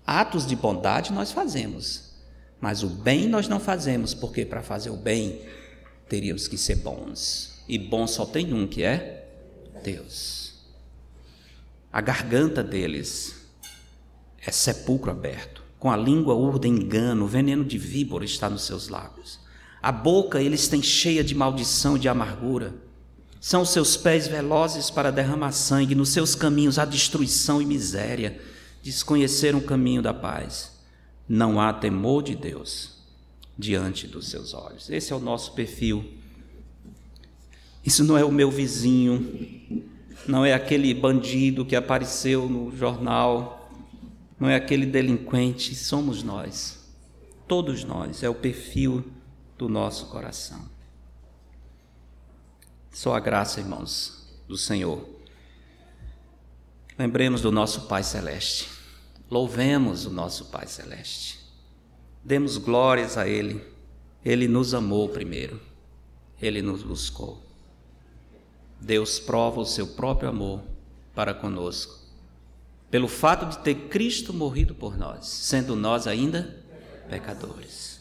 [0.05, 2.06] Atos de bondade nós fazemos,
[2.59, 5.41] mas o bem nós não fazemos, porque para fazer o bem
[6.09, 7.63] teríamos que ser bons.
[7.67, 9.27] E bom só tem um, que é
[9.83, 10.55] Deus.
[11.91, 13.35] A garganta deles
[14.45, 18.87] é sepulcro aberto, com a língua urda engano, o veneno de víbora está nos seus
[18.87, 19.39] lábios.
[19.81, 22.73] A boca eles têm cheia de maldição e de amargura.
[23.39, 28.41] São os seus pés velozes para derramar sangue, nos seus caminhos há destruição e miséria.
[28.81, 30.76] Desconheceram o caminho da paz.
[31.27, 32.97] Não há temor de Deus
[33.57, 34.89] diante dos seus olhos.
[34.89, 36.05] Esse é o nosso perfil.
[37.83, 39.87] Isso não é o meu vizinho,
[40.27, 43.71] não é aquele bandido que apareceu no jornal,
[44.39, 46.85] não é aquele delinquente, somos nós.
[47.47, 49.05] Todos nós, é o perfil
[49.57, 50.69] do nosso coração.
[52.91, 55.07] Só a graça, irmãos, do Senhor.
[56.99, 58.76] Lembremos do nosso Pai Celeste.
[59.29, 61.39] Louvemos o nosso Pai Celeste.
[62.23, 63.61] Demos glórias a Ele.
[64.23, 65.59] Ele nos amou primeiro.
[66.41, 67.41] Ele nos buscou.
[68.79, 70.61] Deus prova o seu próprio amor
[71.13, 71.97] para conosco,
[72.91, 76.63] pelo fato de ter Cristo morrido por nós, sendo nós ainda
[77.09, 77.99] pecadores.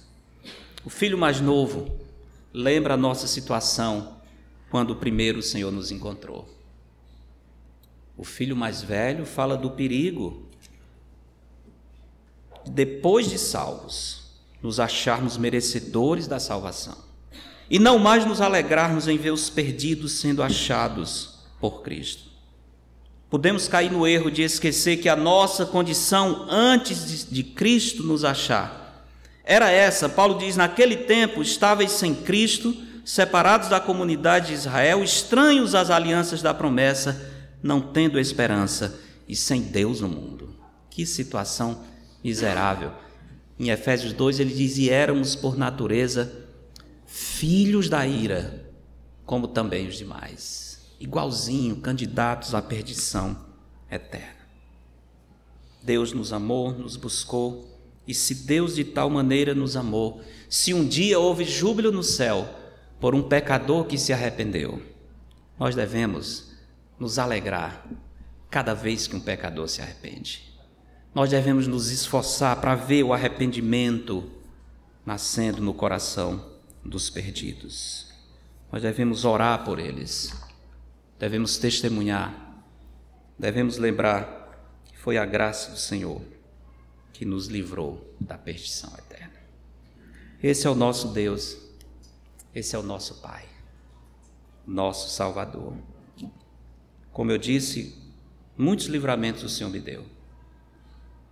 [0.85, 1.99] O filho mais novo
[2.53, 4.21] lembra a nossa situação
[4.71, 6.47] quando primeiro o Senhor nos encontrou.
[8.17, 10.46] O filho mais velho fala do perigo
[12.67, 14.25] depois de salvos,
[14.63, 17.07] nos acharmos merecedores da salvação
[17.69, 22.25] e não mais nos alegrarmos em ver os perdidos sendo achados por Cristo.
[23.29, 29.05] Podemos cair no erro de esquecer que a nossa condição antes de, Cristo nos achar
[29.45, 30.09] era essa.
[30.09, 36.41] Paulo diz: Naquele tempo estáveis sem Cristo, separados da comunidade de Israel, estranhos às alianças
[36.41, 40.55] da promessa, não tendo esperança e sem Deus no mundo.
[40.89, 41.83] Que situação
[42.27, 42.91] miserável.
[43.57, 46.45] Em Efésios 2 ele diz: E éramos por natureza
[47.07, 48.69] filhos da ira,
[49.25, 53.47] como também os demais, igualzinho, candidatos à perdição
[53.89, 54.35] eterna.
[55.81, 60.87] Deus nos amou, nos buscou, e se Deus de tal maneira nos amou, se um
[60.87, 62.49] dia houve júbilo no céu
[63.01, 64.83] por um pecador que se arrependeu,
[65.57, 66.53] nós devemos
[66.99, 67.87] nos alegrar
[68.51, 70.56] cada vez que um pecador se arrepende.
[71.17, 74.31] Nós devemos nos esforçar para ver o arrependimento
[75.07, 76.45] nascendo no coração
[76.85, 78.13] dos perdidos.
[78.71, 80.31] Nós devemos orar por eles,
[81.19, 82.63] devemos testemunhar,
[83.39, 86.21] devemos lembrar que foi a graça do Senhor
[87.15, 89.41] que nos livrou da perdição eterna.
[90.43, 91.57] Esse é o nosso Deus,
[92.55, 93.47] esse é o nosso Pai,
[94.67, 95.73] nosso Salvador.
[97.11, 97.97] Como eu disse,
[98.55, 100.15] muitos livramentos o Senhor me deu,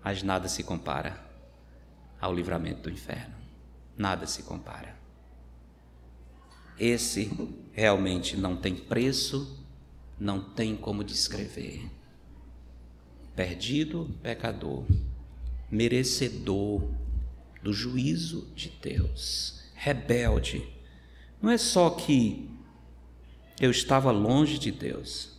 [0.04, 1.18] mas nada se compara
[2.20, 3.34] ao livramento do inferno.
[3.96, 4.94] Nada se compara.
[6.78, 7.30] Esse
[7.72, 9.64] realmente não tem preço,
[10.20, 11.90] não tem como descrever.
[13.34, 14.84] Perdido, pecador,
[15.70, 16.82] merecedor
[17.62, 20.68] do juízo de Deus, rebelde.
[21.40, 22.50] Não é só que
[23.60, 25.33] eu estava longe de Deus.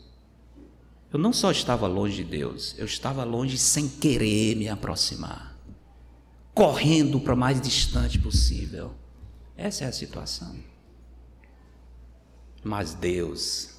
[1.16, 5.58] Eu não só estava longe de Deus, eu estava longe sem querer me aproximar,
[6.54, 8.94] correndo para o mais distante possível.
[9.56, 10.54] Essa é a situação.
[12.62, 13.78] Mas Deus,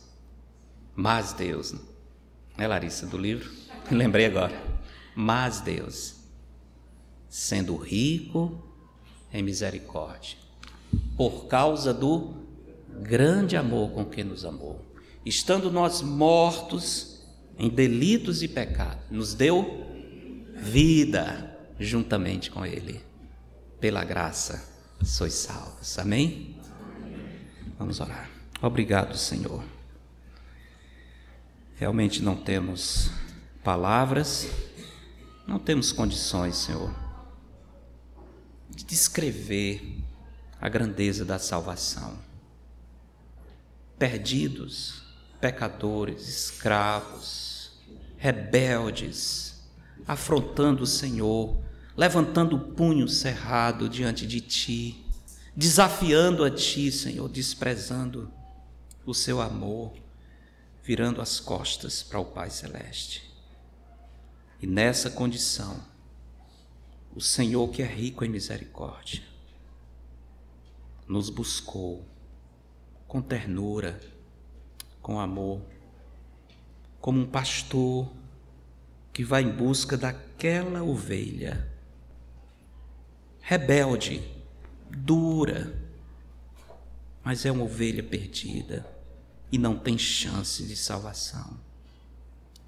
[0.94, 1.74] mas Deus,
[2.56, 3.52] é Larissa do livro?
[3.92, 4.58] Lembrei agora.
[5.14, 6.14] Mas Deus,
[7.28, 8.64] sendo rico
[9.30, 10.38] em misericórdia,
[11.18, 12.32] por causa do
[13.02, 14.80] grande amor com que nos amou,
[15.22, 17.15] estando nós mortos
[17.58, 19.86] em delitos e pecados, nos deu
[20.54, 23.00] vida juntamente com Ele.
[23.80, 24.68] Pela graça
[25.04, 25.98] sois salvos.
[25.98, 26.56] Amém?
[27.78, 28.30] Vamos orar.
[28.60, 29.62] Obrigado, Senhor.
[31.76, 33.10] Realmente não temos
[33.62, 34.48] palavras,
[35.46, 36.94] não temos condições, Senhor,
[38.70, 40.02] de descrever
[40.58, 42.18] a grandeza da salvação.
[43.98, 45.05] Perdidos,
[45.46, 47.70] pecadores, escravos,
[48.16, 49.62] rebeldes,
[50.04, 51.56] afrontando o Senhor,
[51.96, 55.06] levantando o punho cerrado diante de Ti,
[55.54, 58.28] desafiando a Ti, Senhor, desprezando
[59.04, 59.92] o Seu amor,
[60.82, 63.32] virando as costas para o Pai Celeste.
[64.60, 65.80] E nessa condição,
[67.14, 69.22] o Senhor, que é rico em misericórdia,
[71.06, 72.04] nos buscou
[73.06, 74.15] com ternura,
[75.06, 75.62] com amor,
[77.00, 78.12] como um pastor
[79.12, 81.72] que vai em busca daquela ovelha
[83.38, 84.20] rebelde,
[84.90, 85.80] dura,
[87.22, 88.84] mas é uma ovelha perdida
[89.52, 91.56] e não tem chance de salvação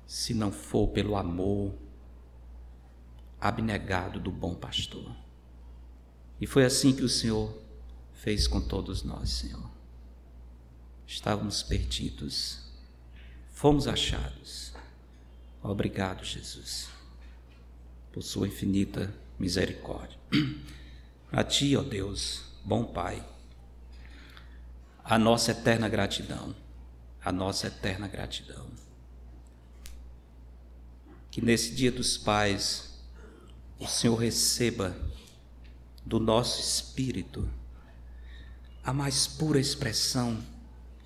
[0.07, 1.75] se não for pelo amor
[3.41, 5.13] abnegado do bom pastor.
[6.41, 7.53] E foi assim que o Senhor
[8.13, 9.78] fez com todos nós, Senhor.
[11.09, 12.59] Estávamos perdidos,
[13.55, 14.75] fomos achados.
[15.63, 16.91] Obrigado, Jesus,
[18.13, 20.19] por Sua infinita misericórdia.
[21.33, 23.27] A Ti, ó Deus, bom Pai,
[25.03, 26.55] a nossa eterna gratidão,
[27.25, 28.67] a nossa eterna gratidão.
[31.31, 32.99] Que nesse Dia dos Pais,
[33.79, 34.95] o Senhor receba
[36.05, 37.49] do nosso espírito
[38.85, 40.43] a mais pura expressão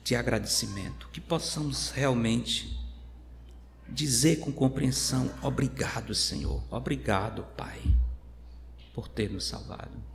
[0.05, 2.79] de agradecimento, que possamos realmente
[3.89, 7.83] dizer com compreensão: obrigado, Senhor, obrigado, Pai,
[8.95, 10.13] por ter nos salvado.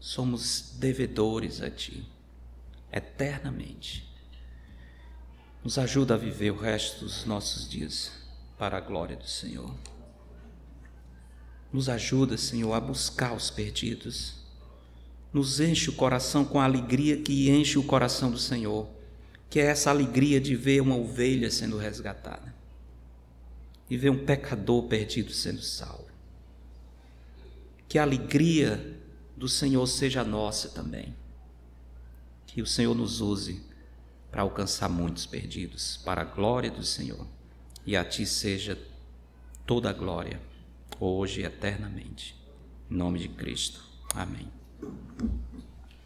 [0.00, 2.06] Somos devedores a Ti,
[2.90, 4.08] eternamente.
[5.62, 8.12] Nos ajuda a viver o resto dos nossos dias
[8.56, 9.74] para a glória do Senhor.
[11.72, 14.37] Nos ajuda, Senhor, a buscar os perdidos.
[15.32, 18.88] Nos enche o coração com a alegria que enche o coração do Senhor
[19.50, 22.54] que é essa alegria de ver uma ovelha sendo resgatada
[23.88, 26.08] e ver um pecador perdido sendo salvo.
[27.88, 28.98] Que a alegria
[29.34, 31.14] do Senhor seja nossa também.
[32.46, 33.62] Que o Senhor nos use
[34.30, 37.26] para alcançar muitos perdidos, para a glória do Senhor.
[37.86, 38.78] E a Ti seja
[39.64, 40.38] toda a glória,
[41.00, 42.36] hoje e eternamente.
[42.90, 43.82] Em nome de Cristo.
[44.14, 44.57] Amém.
[44.80, 45.47] Thank you.